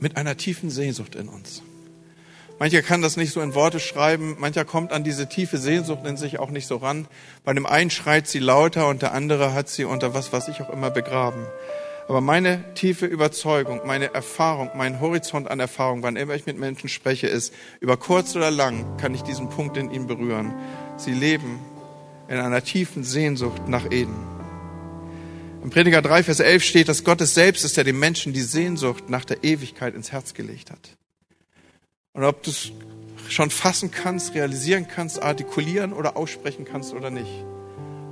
mit 0.00 0.16
einer 0.16 0.36
tiefen 0.36 0.70
Sehnsucht 0.70 1.14
in 1.14 1.28
uns. 1.28 1.62
Mancher 2.58 2.82
kann 2.82 3.02
das 3.02 3.16
nicht 3.16 3.32
so 3.32 3.40
in 3.40 3.54
Worte 3.54 3.80
schreiben, 3.80 4.36
mancher 4.38 4.64
kommt 4.64 4.92
an 4.92 5.04
diese 5.04 5.28
tiefe 5.28 5.58
Sehnsucht 5.58 6.06
in 6.06 6.16
sich 6.16 6.38
auch 6.38 6.50
nicht 6.50 6.66
so 6.66 6.76
ran. 6.76 7.06
Bei 7.44 7.52
dem 7.52 7.66
einen 7.66 7.90
schreit 7.90 8.26
sie 8.26 8.38
lauter 8.38 8.88
und 8.88 9.02
der 9.02 9.12
andere 9.12 9.54
hat 9.54 9.68
sie 9.68 9.84
unter 9.84 10.14
was, 10.14 10.32
was 10.32 10.48
ich 10.48 10.60
auch 10.60 10.70
immer 10.70 10.90
begraben. 10.90 11.46
Aber 12.06 12.20
meine 12.20 12.74
tiefe 12.74 13.06
Überzeugung, 13.06 13.80
meine 13.86 14.12
Erfahrung, 14.12 14.70
mein 14.76 15.00
Horizont 15.00 15.50
an 15.50 15.58
Erfahrung, 15.58 16.02
wann 16.02 16.16
immer 16.16 16.34
ich 16.34 16.44
mit 16.44 16.58
Menschen 16.58 16.88
spreche, 16.88 17.26
ist, 17.26 17.54
über 17.80 17.96
kurz 17.96 18.36
oder 18.36 18.50
lang 18.50 18.98
kann 18.98 19.14
ich 19.14 19.22
diesen 19.22 19.48
Punkt 19.48 19.76
in 19.78 19.90
ihnen 19.90 20.06
berühren. 20.06 20.54
Sie 20.98 21.12
leben 21.12 21.60
in 22.28 22.36
einer 22.36 22.62
tiefen 22.62 23.04
Sehnsucht 23.04 23.68
nach 23.68 23.90
Eden. 23.90 24.14
Im 25.62 25.70
Prediger 25.70 26.02
3, 26.02 26.24
Vers 26.24 26.40
11 26.40 26.62
steht, 26.62 26.88
dass 26.88 27.04
Gott 27.04 27.22
es 27.22 27.32
selbst 27.32 27.64
ist, 27.64 27.78
der 27.78 27.84
dem 27.84 27.98
Menschen 27.98 28.34
die 28.34 28.42
Sehnsucht 28.42 29.08
nach 29.08 29.24
der 29.24 29.42
Ewigkeit 29.42 29.94
ins 29.94 30.12
Herz 30.12 30.34
gelegt 30.34 30.70
hat. 30.70 30.98
Und 32.12 32.24
ob 32.24 32.42
du 32.42 32.50
es 32.50 32.70
schon 33.30 33.48
fassen 33.48 33.90
kannst, 33.90 34.34
realisieren 34.34 34.86
kannst, 34.88 35.22
artikulieren 35.22 35.94
oder 35.94 36.18
aussprechen 36.18 36.66
kannst 36.66 36.92
oder 36.92 37.08
nicht. 37.08 37.44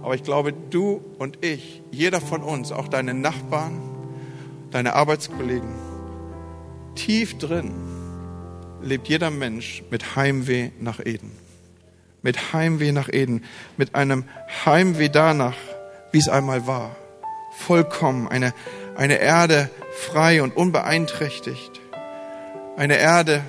Aber 0.02 0.14
ich 0.14 0.24
glaube, 0.24 0.52
du 0.52 1.00
und 1.18 1.44
ich, 1.44 1.82
jeder 1.90 2.20
von 2.20 2.42
uns, 2.42 2.72
auch 2.72 2.88
deine 2.88 3.14
Nachbarn, 3.14 3.80
deine 4.70 4.94
Arbeitskollegen, 4.94 5.70
tief 6.94 7.38
drin 7.38 7.72
lebt 8.82 9.08
jeder 9.08 9.30
Mensch 9.30 9.82
mit 9.90 10.16
Heimweh 10.16 10.70
nach 10.80 10.98
Eden. 10.98 11.30
Mit 12.22 12.52
Heimweh 12.52 12.92
nach 12.92 13.08
Eden. 13.08 13.44
Mit 13.76 13.94
einem 13.94 14.24
Heimweh 14.64 15.08
danach, 15.08 15.56
wie 16.10 16.18
es 16.18 16.28
einmal 16.28 16.66
war. 16.66 16.96
Vollkommen. 17.52 18.28
Eine, 18.28 18.54
eine 18.96 19.18
Erde 19.18 19.70
frei 19.92 20.42
und 20.42 20.56
unbeeinträchtigt. 20.56 21.80
Eine 22.76 22.96
Erde 22.96 23.42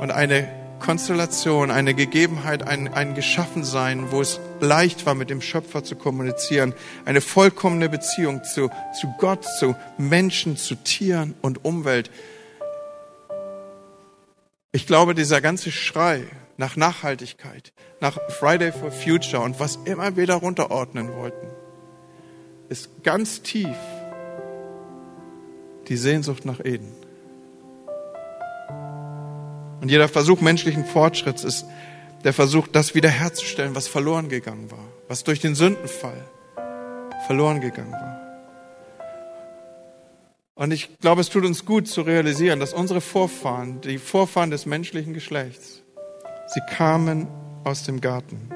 und 0.00 0.10
eine 0.10 0.48
Konstellation, 0.84 1.70
eine 1.70 1.94
Gegebenheit, 1.94 2.62
ein, 2.66 2.92
ein 2.92 3.14
Geschaffensein, 3.14 4.12
wo 4.12 4.20
es 4.20 4.38
leicht 4.60 5.06
war, 5.06 5.14
mit 5.14 5.30
dem 5.30 5.40
Schöpfer 5.40 5.82
zu 5.82 5.96
kommunizieren. 5.96 6.74
Eine 7.06 7.22
vollkommene 7.22 7.88
Beziehung 7.88 8.44
zu, 8.44 8.68
zu 9.00 9.14
Gott, 9.18 9.46
zu 9.58 9.74
Menschen, 9.96 10.58
zu 10.58 10.74
Tieren 10.74 11.34
und 11.40 11.64
Umwelt. 11.64 12.10
Ich 14.72 14.86
glaube, 14.86 15.14
dieser 15.14 15.40
ganze 15.40 15.72
Schrei 15.72 16.24
nach 16.58 16.76
Nachhaltigkeit, 16.76 17.72
nach 18.00 18.18
Friday 18.28 18.70
for 18.70 18.92
Future 18.92 19.42
und 19.42 19.58
was 19.58 19.78
immer 19.86 20.16
wir 20.16 20.26
darunter 20.26 20.70
ordnen 20.70 21.14
wollten, 21.16 21.46
ist 22.68 23.02
ganz 23.02 23.40
tief 23.40 23.76
die 25.88 25.96
Sehnsucht 25.96 26.44
nach 26.44 26.60
Eden. 26.62 27.03
Und 29.84 29.90
jeder 29.90 30.08
Versuch 30.08 30.40
menschlichen 30.40 30.86
Fortschritts 30.86 31.44
ist 31.44 31.66
der 32.24 32.32
Versuch, 32.32 32.66
das 32.68 32.94
wiederherzustellen, 32.94 33.74
was 33.74 33.86
verloren 33.86 34.30
gegangen 34.30 34.70
war, 34.70 34.88
was 35.08 35.24
durch 35.24 35.40
den 35.40 35.54
Sündenfall 35.54 36.24
verloren 37.26 37.60
gegangen 37.60 37.92
war. 37.92 38.18
Und 40.54 40.72
ich 40.72 40.98
glaube, 41.00 41.20
es 41.20 41.28
tut 41.28 41.44
uns 41.44 41.66
gut 41.66 41.86
zu 41.86 42.00
realisieren, 42.00 42.60
dass 42.60 42.72
unsere 42.72 43.02
Vorfahren, 43.02 43.82
die 43.82 43.98
Vorfahren 43.98 44.50
des 44.50 44.64
menschlichen 44.64 45.12
Geschlechts, 45.12 45.82
sie 46.46 46.62
kamen 46.74 47.28
aus 47.64 47.82
dem 47.82 48.00
Garten. 48.00 48.48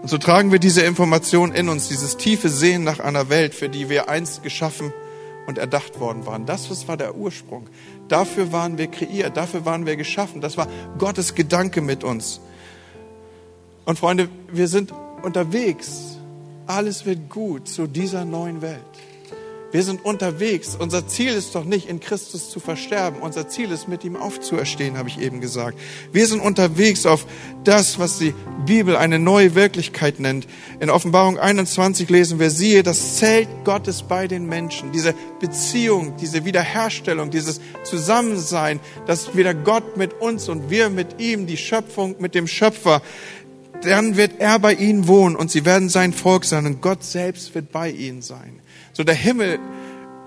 Und 0.00 0.08
so 0.08 0.16
tragen 0.16 0.50
wir 0.50 0.60
diese 0.60 0.80
Information 0.80 1.52
in 1.52 1.68
uns, 1.68 1.88
dieses 1.88 2.16
tiefe 2.16 2.48
Sehen 2.48 2.84
nach 2.84 3.00
einer 3.00 3.28
Welt, 3.28 3.54
für 3.54 3.68
die 3.68 3.90
wir 3.90 4.08
einst 4.08 4.42
geschaffen 4.42 4.94
und 5.46 5.58
erdacht 5.58 6.00
worden 6.00 6.26
waren. 6.26 6.46
Das 6.46 6.70
was 6.70 6.88
war 6.88 6.96
der 6.96 7.16
Ursprung. 7.16 7.68
Dafür 8.08 8.52
waren 8.52 8.78
wir 8.78 8.86
kreiert, 8.86 9.36
dafür 9.36 9.64
waren 9.64 9.86
wir 9.86 9.96
geschaffen. 9.96 10.40
Das 10.40 10.56
war 10.56 10.68
Gottes 10.98 11.34
Gedanke 11.34 11.80
mit 11.80 12.04
uns. 12.04 12.40
Und 13.84 13.98
Freunde, 13.98 14.28
wir 14.50 14.68
sind 14.68 14.92
unterwegs. 15.22 16.18
Alles 16.66 17.06
wird 17.06 17.30
gut 17.30 17.68
zu 17.68 17.86
dieser 17.86 18.24
neuen 18.24 18.62
Welt. 18.62 18.80
Wir 19.72 19.82
sind 19.82 20.04
unterwegs. 20.04 20.76
Unser 20.78 21.08
Ziel 21.08 21.32
ist 21.32 21.54
doch 21.54 21.64
nicht, 21.64 21.88
in 21.88 21.98
Christus 21.98 22.50
zu 22.50 22.60
versterben. 22.60 23.20
Unser 23.20 23.48
Ziel 23.48 23.72
ist, 23.72 23.88
mit 23.88 24.04
ihm 24.04 24.14
aufzuerstehen, 24.16 24.96
habe 24.96 25.08
ich 25.08 25.20
eben 25.20 25.40
gesagt. 25.40 25.78
Wir 26.12 26.26
sind 26.26 26.40
unterwegs 26.40 27.04
auf 27.04 27.26
das, 27.64 27.98
was 27.98 28.18
die 28.18 28.32
Bibel 28.64 28.96
eine 28.96 29.18
neue 29.18 29.54
Wirklichkeit 29.56 30.20
nennt. 30.20 30.46
In 30.78 30.88
Offenbarung 30.88 31.38
21 31.38 32.08
lesen 32.08 32.38
wir, 32.38 32.50
siehe, 32.50 32.84
das 32.84 33.16
Zelt 33.16 33.48
Gottes 33.64 34.02
bei 34.04 34.28
den 34.28 34.46
Menschen. 34.46 34.92
Diese 34.92 35.14
Beziehung, 35.40 36.16
diese 36.16 36.44
Wiederherstellung, 36.44 37.30
dieses 37.30 37.60
Zusammensein, 37.82 38.78
dass 39.06 39.36
wieder 39.36 39.52
Gott 39.52 39.96
mit 39.96 40.14
uns 40.20 40.48
und 40.48 40.70
wir 40.70 40.90
mit 40.90 41.20
ihm, 41.20 41.46
die 41.46 41.56
Schöpfung 41.56 42.16
mit 42.20 42.36
dem 42.36 42.46
Schöpfer, 42.46 43.02
dann 43.82 44.16
wird 44.16 44.32
er 44.38 44.58
bei 44.58 44.74
ihnen 44.74 45.06
wohnen 45.06 45.36
und 45.36 45.50
sie 45.50 45.64
werden 45.64 45.88
sein 45.88 46.12
Volk 46.12 46.44
sein 46.44 46.66
und 46.66 46.80
Gott 46.80 47.04
selbst 47.04 47.54
wird 47.54 47.72
bei 47.72 47.90
ihnen 47.90 48.22
sein. 48.22 48.60
So 48.96 49.04
der 49.04 49.14
Himmel 49.14 49.58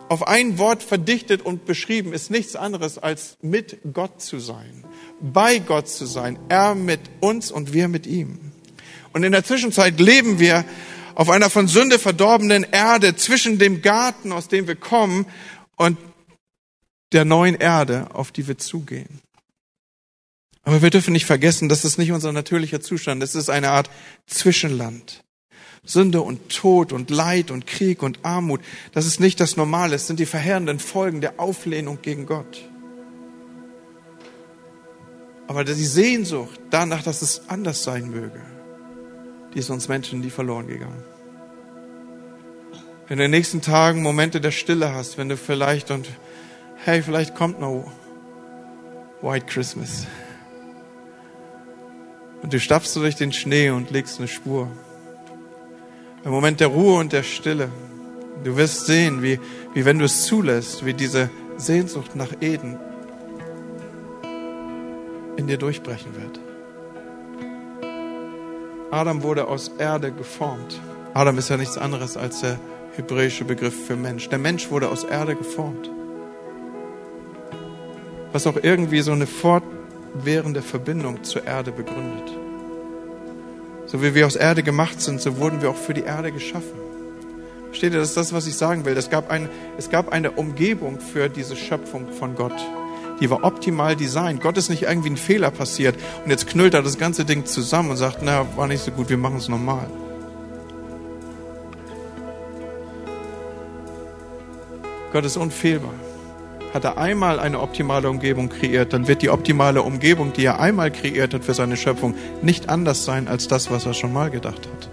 auf 0.09 0.27
ein 0.27 0.59
Wort 0.59 0.83
verdichtet 0.83 1.41
und 1.41 1.65
beschrieben 1.65 2.13
ist 2.13 2.29
nichts 2.29 2.55
anderes 2.55 2.99
als 2.99 3.35
mit 3.41 3.79
Gott 3.93 4.21
zu 4.21 4.37
sein, 4.37 4.85
bei 5.19 5.57
Gott 5.57 5.89
zu 5.89 6.05
sein, 6.05 6.37
er 6.49 6.75
mit 6.75 6.99
uns 7.19 7.49
und 7.51 7.73
wir 7.73 7.87
mit 7.87 8.05
ihm. 8.05 8.51
Und 9.11 9.23
in 9.23 9.31
der 9.31 9.43
Zwischenzeit 9.43 9.99
leben 9.99 10.37
wir 10.37 10.65
auf 11.15 11.31
einer 11.31 11.49
von 11.49 11.67
Sünde 11.67 11.97
verdorbenen 11.97 12.61
Erde 12.61 13.15
zwischen 13.15 13.57
dem 13.57 13.81
Garten, 13.81 14.31
aus 14.31 14.49
dem 14.49 14.67
wir 14.67 14.75
kommen, 14.75 15.25
und 15.75 15.97
der 17.11 17.25
neuen 17.25 17.55
Erde, 17.55 18.09
auf 18.13 18.31
die 18.31 18.47
wir 18.47 18.59
zugehen. 18.59 19.19
Aber 20.61 20.83
wir 20.83 20.91
dürfen 20.91 21.13
nicht 21.13 21.25
vergessen, 21.25 21.69
das 21.69 21.85
ist 21.85 21.97
nicht 21.97 22.11
unser 22.11 22.33
natürlicher 22.33 22.81
Zustand, 22.81 23.23
es 23.23 23.33
ist 23.33 23.49
eine 23.49 23.71
Art 23.71 23.89
Zwischenland. 24.27 25.23
Sünde 25.89 26.21
und 26.21 26.49
Tod 26.49 26.93
und 26.93 27.09
Leid 27.09 27.49
und 27.49 27.65
Krieg 27.65 28.03
und 28.03 28.19
Armut, 28.21 28.61
das 28.93 29.07
ist 29.07 29.19
nicht 29.19 29.39
das 29.39 29.57
Normale, 29.57 29.95
es 29.95 30.05
sind 30.05 30.19
die 30.19 30.27
verheerenden 30.27 30.77
Folgen 30.77 31.19
der 31.19 31.39
Auflehnung 31.39 31.97
gegen 32.03 32.27
Gott. 32.27 32.63
Aber 35.47 35.63
die 35.63 35.73
Sehnsucht 35.73 36.59
danach, 36.69 37.01
dass 37.01 37.23
es 37.23 37.49
anders 37.49 37.83
sein 37.83 38.11
möge, 38.11 38.39
die 39.55 39.59
ist 39.59 39.71
uns 39.71 39.87
Menschen 39.87 40.19
nie 40.19 40.29
verloren 40.29 40.67
gegangen. 40.67 41.03
Wenn 43.07 43.17
du 43.17 43.23
in 43.23 43.31
den 43.31 43.39
nächsten 43.39 43.61
Tagen 43.61 44.03
Momente 44.03 44.39
der 44.41 44.51
Stille 44.51 44.93
hast, 44.93 45.17
wenn 45.17 45.27
du 45.27 45.37
vielleicht 45.37 45.89
und 45.89 46.07
hey, 46.85 47.01
vielleicht 47.01 47.33
kommt 47.33 47.59
noch 47.59 47.91
White 49.23 49.47
Christmas. 49.47 50.05
Und 52.43 52.53
du 52.53 52.59
stapfst 52.59 52.95
durch 52.95 53.15
den 53.15 53.33
Schnee 53.33 53.71
und 53.71 53.89
legst 53.89 54.19
eine 54.19 54.27
Spur. 54.27 54.69
Ein 56.29 56.35
Moment 56.35 56.59
der 56.59 56.67
Ruhe 56.67 56.99
und 56.99 57.11
der 57.11 57.23
Stille. 57.23 57.69
Du 58.43 58.55
wirst 58.55 58.85
sehen, 58.85 59.23
wie, 59.23 59.39
wie 59.73 59.83
wenn 59.83 59.97
du 59.97 60.05
es 60.05 60.27
zulässt, 60.27 60.85
wie 60.85 60.93
diese 60.93 61.31
Sehnsucht 61.57 62.15
nach 62.15 62.29
Eden 62.39 62.77
in 65.37 65.47
dir 65.47 65.57
durchbrechen 65.57 66.11
wird. 66.15 66.39
Adam 68.91 69.23
wurde 69.23 69.47
aus 69.47 69.71
Erde 69.79 70.11
geformt. 70.11 70.79
Adam 71.15 71.35
ist 71.39 71.49
ja 71.49 71.57
nichts 71.57 71.79
anderes 71.79 72.15
als 72.15 72.41
der 72.41 72.59
hebräische 72.95 73.43
Begriff 73.43 73.87
für 73.87 73.95
Mensch. 73.95 74.29
Der 74.29 74.37
Mensch 74.37 74.69
wurde 74.69 74.89
aus 74.89 75.05
Erde 75.05 75.35
geformt. 75.35 75.89
Was 78.33 78.45
auch 78.45 78.57
irgendwie 78.61 79.01
so 79.01 79.13
eine 79.13 79.25
fortwährende 79.25 80.61
Verbindung 80.61 81.23
zur 81.23 81.47
Erde 81.47 81.71
begründet. 81.71 82.38
So 83.91 84.03
wie 84.03 84.13
wir 84.13 84.27
aus 84.27 84.35
Erde 84.35 84.61
gemacht 84.61 85.01
sind, 85.01 85.19
so 85.19 85.37
wurden 85.37 85.63
wir 85.63 85.71
auch 85.71 85.75
für 85.75 85.95
die 85.95 86.03
Erde 86.03 86.31
geschaffen. 86.31 86.77
Versteht 87.65 87.91
ihr, 87.93 87.99
das 87.99 88.09
ist 88.09 88.17
das, 88.17 88.33
was 88.33 88.45
ich 88.45 88.55
sagen 88.55 88.85
will. 88.85 88.95
Es 88.95 89.09
gab, 89.09 89.31
ein, 89.31 89.49
es 89.79 89.89
gab 89.89 90.09
eine 90.09 90.31
Umgebung 90.31 90.99
für 90.99 91.27
diese 91.27 91.55
Schöpfung 91.55 92.13
von 92.13 92.35
Gott. 92.35 92.53
Die 93.19 93.29
war 93.31 93.43
optimal 93.43 93.95
designt. 93.95 94.41
Gott 94.41 94.57
ist 94.57 94.69
nicht 94.69 94.83
irgendwie 94.83 95.09
ein 95.09 95.17
Fehler 95.17 95.49
passiert 95.49 95.95
und 96.23 96.29
jetzt 96.29 96.45
knüllt 96.45 96.75
er 96.75 96.83
das 96.83 96.99
ganze 96.99 97.25
Ding 97.25 97.45
zusammen 97.45 97.89
und 97.89 97.97
sagt, 97.97 98.19
na, 98.21 98.45
war 98.55 98.67
nicht 98.67 98.83
so 98.83 98.91
gut, 98.91 99.09
wir 99.09 99.17
machen 99.17 99.37
es 99.37 99.49
normal. 99.49 99.89
Gott 105.11 105.25
ist 105.25 105.35
unfehlbar 105.35 105.93
hat 106.73 106.83
er 106.83 106.97
einmal 106.97 107.39
eine 107.39 107.59
optimale 107.59 108.09
Umgebung 108.09 108.49
kreiert, 108.49 108.93
dann 108.93 109.07
wird 109.07 109.21
die 109.21 109.29
optimale 109.29 109.81
Umgebung, 109.81 110.33
die 110.33 110.45
er 110.45 110.59
einmal 110.59 110.91
kreiert 110.91 111.33
hat 111.33 111.43
für 111.43 111.53
seine 111.53 111.77
Schöpfung, 111.77 112.15
nicht 112.41 112.69
anders 112.69 113.05
sein 113.05 113.27
als 113.27 113.47
das, 113.47 113.71
was 113.71 113.85
er 113.85 113.93
schon 113.93 114.13
mal 114.13 114.29
gedacht 114.29 114.67
hat. 114.67 114.89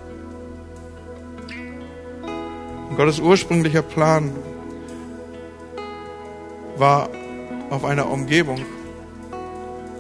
Und 2.89 2.97
Gottes 2.97 3.21
ursprünglicher 3.21 3.83
Plan 3.83 4.33
war 6.77 7.11
auf 7.71 7.85
einer 7.85 8.11
Umgebung 8.11 8.65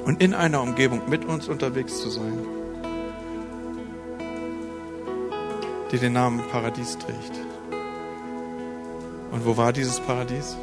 und 0.05 0.23
in 0.23 0.35
einer 0.35 0.63
Umgebung 0.63 1.03
mit 1.09 1.25
uns 1.25 1.49
unterwegs 1.49 2.01
zu 2.01 2.11
sein, 2.11 2.39
die 5.91 5.99
den 5.99 6.13
Namen 6.13 6.43
Paradies 6.51 6.97
trägt. 6.97 7.33
Und 9.33 9.45
wo 9.45 9.57
war 9.57 9.73
dieses 9.73 10.01
Paradies? 10.01 10.57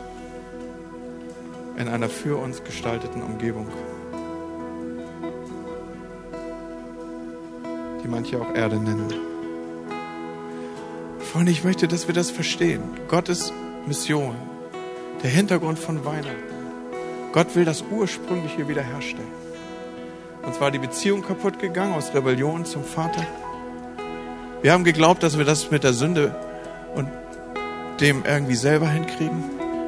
In 1.78 1.88
einer 1.88 2.10
für 2.10 2.38
uns 2.38 2.64
gestalteten 2.64 3.22
Umgebung, 3.22 3.68
die 8.04 8.08
manche 8.08 8.40
auch 8.40 8.54
Erde 8.54 8.78
nennen. 8.78 9.14
Freunde, 11.20 11.52
ich 11.52 11.64
möchte, 11.64 11.88
dass 11.88 12.08
wir 12.08 12.14
das 12.14 12.30
verstehen. 12.30 12.84
Gottes 13.08 13.52
Mission, 13.88 14.36
der 15.24 15.32
Hintergrund 15.32 15.80
von 15.80 16.06
Weihnachten. 16.06 16.54
Gott 17.32 17.56
will 17.56 17.66
das 17.66 17.84
Ursprüngliche 17.90 18.68
wiederherstellen. 18.68 19.44
Und 20.44 20.54
zwar 20.54 20.70
die 20.70 20.78
Beziehung 20.78 21.24
kaputt 21.24 21.58
gegangen 21.58 21.94
aus 21.94 22.14
Rebellion 22.14 22.66
zum 22.66 22.84
Vater. 22.84 23.26
Wir 24.62 24.72
haben 24.74 24.84
geglaubt, 24.84 25.24
dass 25.24 25.38
wir 25.38 25.46
das 25.46 25.72
mit 25.72 25.84
der 25.84 25.94
Sünde 25.94 26.36
und 26.94 27.10
dem 28.00 28.24
irgendwie 28.26 28.56
selber 28.56 28.88
hinkriegen. 28.88 29.44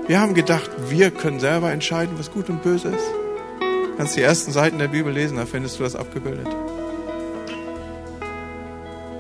Wir 0.07 0.21
haben 0.21 0.35
gedacht, 0.35 0.69
wir 0.87 1.09
können 1.09 1.39
selber 1.39 1.71
entscheiden, 1.71 2.19
was 2.19 2.31
gut 2.31 2.49
und 2.49 2.61
böse 2.61 2.89
ist. 2.89 3.05
Du 3.59 3.97
kannst 3.97 4.15
die 4.15 4.21
ersten 4.21 4.51
Seiten 4.51 4.77
der 4.77 4.87
Bibel 4.87 5.11
lesen, 5.11 5.37
da 5.37 5.47
findest 5.47 5.79
du 5.79 5.83
das 5.83 5.95
abgebildet. 5.95 6.47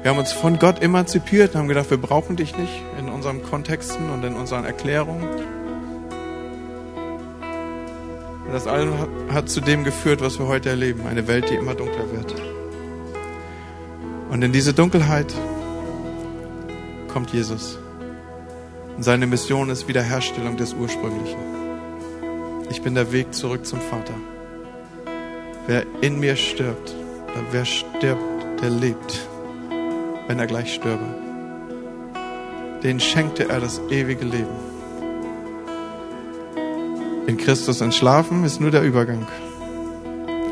Wir 0.03 0.11
haben 0.11 0.19
uns 0.19 0.31
von 0.31 0.59
Gott 0.59 0.83
emanzipiert 0.83 1.55
und 1.55 1.61
haben 1.61 1.67
gedacht, 1.67 1.89
wir 1.89 1.97
brauchen 1.97 2.35
dich 2.35 2.55
nicht 2.55 2.83
in 2.99 3.09
unseren 3.09 3.41
Kontexten 3.41 4.11
und 4.11 4.23
in 4.23 4.35
unseren 4.35 4.63
Erklärungen. 4.63 5.27
Und 8.45 8.53
das 8.53 8.67
alles 8.67 8.93
hat 9.33 9.49
zu 9.49 9.61
dem 9.61 9.83
geführt, 9.83 10.21
was 10.21 10.37
wir 10.37 10.45
heute 10.45 10.69
erleben. 10.69 11.07
Eine 11.07 11.27
Welt, 11.27 11.49
die 11.49 11.55
immer 11.55 11.73
dunkler 11.73 12.11
wird. 12.11 12.35
Und 14.29 14.43
in 14.43 14.51
diese 14.51 14.73
Dunkelheit 14.73 15.33
kommt 17.11 17.31
Jesus. 17.33 17.79
Und 18.95 19.03
seine 19.03 19.27
Mission 19.27 19.69
ist 19.69 19.87
Wiederherstellung 19.87 20.57
des 20.57 20.73
Ursprünglichen. 20.73 21.39
Ich 22.69 22.81
bin 22.81 22.95
der 22.95 23.11
Weg 23.11 23.33
zurück 23.33 23.65
zum 23.65 23.81
Vater. 23.81 24.13
Wer 25.67 25.85
in 26.01 26.19
mir 26.19 26.35
stirbt, 26.35 26.95
wer 27.51 27.65
stirbt, 27.65 28.61
der 28.61 28.69
lebt, 28.69 29.27
wenn 30.27 30.39
er 30.39 30.47
gleich 30.47 30.73
stürbe. 30.75 31.05
Den 32.83 32.99
schenkte 32.99 33.49
er 33.49 33.59
das 33.59 33.81
ewige 33.89 34.25
Leben. 34.25 34.55
In 37.27 37.37
Christus 37.37 37.81
entschlafen 37.81 38.43
ist 38.43 38.61
nur 38.61 38.71
der 38.71 38.83
Übergang. 38.83 39.27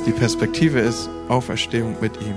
Die 0.05 0.11
Perspektive 0.11 0.79
ist 0.79 1.09
Auferstehung 1.29 1.95
mit 2.01 2.19
ihm. 2.21 2.35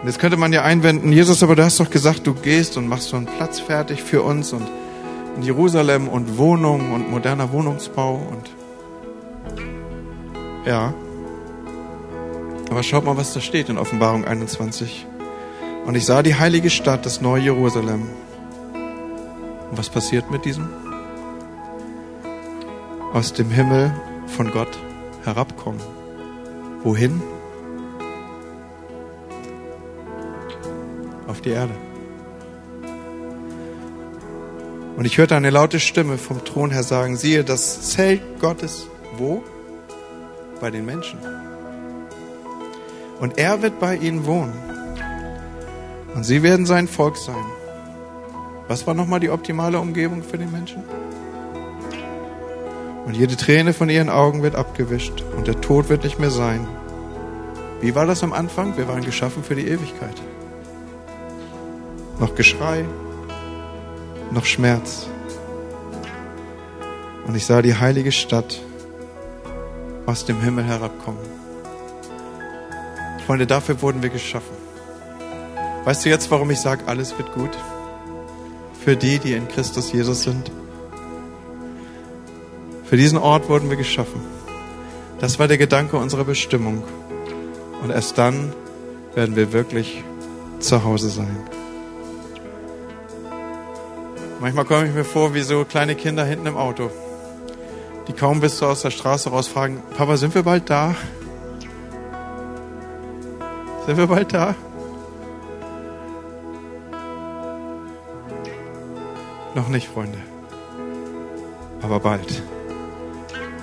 Und 0.00 0.06
jetzt 0.06 0.20
könnte 0.20 0.36
man 0.36 0.52
ja 0.52 0.62
einwenden, 0.62 1.12
Jesus, 1.12 1.42
aber 1.42 1.56
du 1.56 1.64
hast 1.64 1.80
doch 1.80 1.90
gesagt, 1.90 2.26
du 2.26 2.34
gehst 2.34 2.76
und 2.76 2.88
machst 2.88 3.08
so 3.08 3.16
einen 3.16 3.26
Platz 3.26 3.58
fertig 3.58 4.02
für 4.02 4.22
uns 4.22 4.52
und 4.52 4.66
in 5.36 5.42
Jerusalem 5.42 6.08
und 6.08 6.38
Wohnungen 6.38 6.92
und 6.92 7.10
moderner 7.10 7.52
Wohnungsbau 7.52 8.14
und 8.14 8.50
ja. 10.66 10.92
Aber 12.70 12.82
schaut 12.82 13.04
mal, 13.04 13.16
was 13.16 13.32
da 13.32 13.40
steht 13.40 13.68
in 13.68 13.78
Offenbarung 13.78 14.24
21. 14.24 15.06
Und 15.86 15.94
ich 15.94 16.04
sah 16.04 16.22
die 16.22 16.34
heilige 16.34 16.70
Stadt, 16.70 17.06
das 17.06 17.20
neue 17.20 17.44
Jerusalem. 17.44 18.02
Und 19.70 19.78
was 19.78 19.88
passiert 19.88 20.30
mit 20.30 20.44
diesem? 20.44 20.68
Aus 23.14 23.32
dem 23.32 23.50
Himmel 23.50 23.92
von 24.26 24.50
Gott 24.50 24.78
herabkommen. 25.24 25.80
Wohin? 26.82 27.22
Auf 31.28 31.40
die 31.40 31.50
Erde. 31.50 31.74
Und 34.96 35.04
ich 35.04 35.16
hörte 35.16 35.36
eine 35.36 35.50
laute 35.50 35.78
Stimme 35.78 36.18
vom 36.18 36.44
Thron 36.44 36.72
her 36.72 36.82
sagen, 36.82 37.16
siehe, 37.16 37.44
das 37.44 37.90
Zelt 37.90 38.20
Gottes, 38.40 38.88
wo? 39.16 39.44
Bei 40.60 40.72
den 40.72 40.84
Menschen. 40.84 41.20
Und 43.20 43.38
er 43.38 43.62
wird 43.62 43.78
bei 43.78 43.94
ihnen 43.94 44.26
wohnen. 44.26 44.54
Und 46.16 46.24
sie 46.24 46.42
werden 46.42 46.66
sein 46.66 46.88
Volk 46.88 47.16
sein. 47.16 47.44
Was 48.66 48.88
war 48.88 48.94
nochmal 48.94 49.20
die 49.20 49.30
optimale 49.30 49.78
Umgebung 49.78 50.24
für 50.24 50.36
den 50.36 50.50
Menschen? 50.50 50.82
Und 53.06 53.16
jede 53.16 53.36
Träne 53.36 53.72
von 53.72 53.88
ihren 53.88 54.10
Augen 54.10 54.42
wird 54.42 54.56
abgewischt 54.56 55.22
und 55.36 55.46
der 55.46 55.60
Tod 55.60 55.88
wird 55.88 56.02
nicht 56.02 56.18
mehr 56.18 56.30
sein. 56.30 56.66
Wie 57.80 57.94
war 57.94 58.04
das 58.04 58.24
am 58.24 58.32
Anfang? 58.32 58.76
Wir 58.76 58.88
waren 58.88 59.04
geschaffen 59.04 59.44
für 59.44 59.54
die 59.54 59.68
Ewigkeit. 59.68 60.20
Noch 62.18 62.34
Geschrei, 62.34 62.84
noch 64.32 64.44
Schmerz. 64.44 65.06
Und 67.26 67.36
ich 67.36 67.46
sah 67.46 67.62
die 67.62 67.76
heilige 67.76 68.10
Stadt 68.10 68.60
aus 70.06 70.24
dem 70.24 70.40
Himmel 70.40 70.64
herabkommen. 70.64 71.20
Freunde, 73.26 73.46
dafür 73.46 73.80
wurden 73.82 74.02
wir 74.02 74.08
geschaffen. 74.08 74.56
Weißt 75.84 76.04
du 76.04 76.08
jetzt, 76.08 76.30
warum 76.30 76.50
ich 76.50 76.60
sage, 76.60 76.84
alles 76.86 77.16
wird 77.18 77.32
gut? 77.34 77.50
Für 78.84 78.96
die, 78.96 79.18
die 79.18 79.34
in 79.34 79.46
Christus 79.48 79.92
Jesus 79.92 80.22
sind. 80.22 80.50
Für 82.84 82.96
diesen 82.96 83.18
Ort 83.18 83.48
wurden 83.48 83.68
wir 83.68 83.76
geschaffen. 83.76 84.20
Das 85.20 85.38
war 85.38 85.46
der 85.46 85.58
Gedanke 85.58 85.98
unserer 85.98 86.24
Bestimmung. 86.24 86.82
Und 87.82 87.90
erst 87.90 88.16
dann 88.16 88.52
werden 89.14 89.36
wir 89.36 89.52
wirklich 89.52 90.02
zu 90.58 90.84
Hause 90.84 91.10
sein. 91.10 91.36
Manchmal 94.40 94.64
komme 94.64 94.86
ich 94.86 94.94
mir 94.94 95.04
vor 95.04 95.34
wie 95.34 95.42
so 95.42 95.64
kleine 95.64 95.96
Kinder 95.96 96.24
hinten 96.24 96.46
im 96.46 96.56
Auto, 96.56 96.90
die 98.06 98.12
kaum 98.12 98.40
bis 98.40 98.62
aus 98.62 98.82
der 98.82 98.92
Straße 98.92 99.30
raus 99.30 99.48
fragen, 99.48 99.82
Papa, 99.96 100.16
sind 100.16 100.34
wir 100.34 100.44
bald 100.44 100.70
da? 100.70 100.94
Sind 103.86 103.96
wir 103.96 104.06
bald 104.06 104.32
da? 104.32 104.54
Noch 109.54 109.68
nicht, 109.68 109.88
Freunde. 109.88 110.18
Aber 111.82 111.98
bald. 111.98 112.42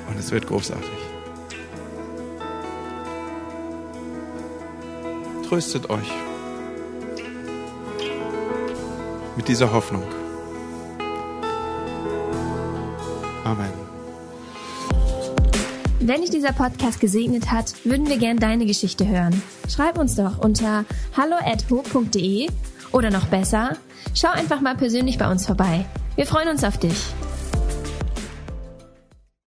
Und 0.10 0.20
es 0.20 0.32
wird 0.32 0.48
großartig. 0.48 0.90
Tröstet 5.48 5.90
euch 5.90 6.12
mit 9.38 9.48
dieser 9.48 9.72
Hoffnung. 9.72 10.04
Wenn 16.08 16.22
dich 16.22 16.30
dieser 16.30 16.52
Podcast 16.52 17.00
gesegnet 17.00 17.52
hat, 17.52 17.84
würden 17.84 18.08
wir 18.08 18.18
gern 18.18 18.38
deine 18.38 18.68
Geschichte 18.68 19.08
hören. 19.08 19.42
Schreib 19.68 19.98
uns 19.98 20.14
doch 20.14 20.38
unter 20.38 20.86
hallo@ho.de 21.18 22.48
oder 22.92 23.10
noch 23.10 23.26
besser, 23.26 23.78
schau 24.14 24.28
einfach 24.28 24.62
mal 24.62 24.76
persönlich 24.76 25.18
bei 25.18 25.28
uns 25.28 25.48
vorbei. 25.48 25.84
Wir 26.16 26.28
freuen 26.28 26.50
uns 26.50 26.64
auf 26.64 26.78
dich. 26.78 26.96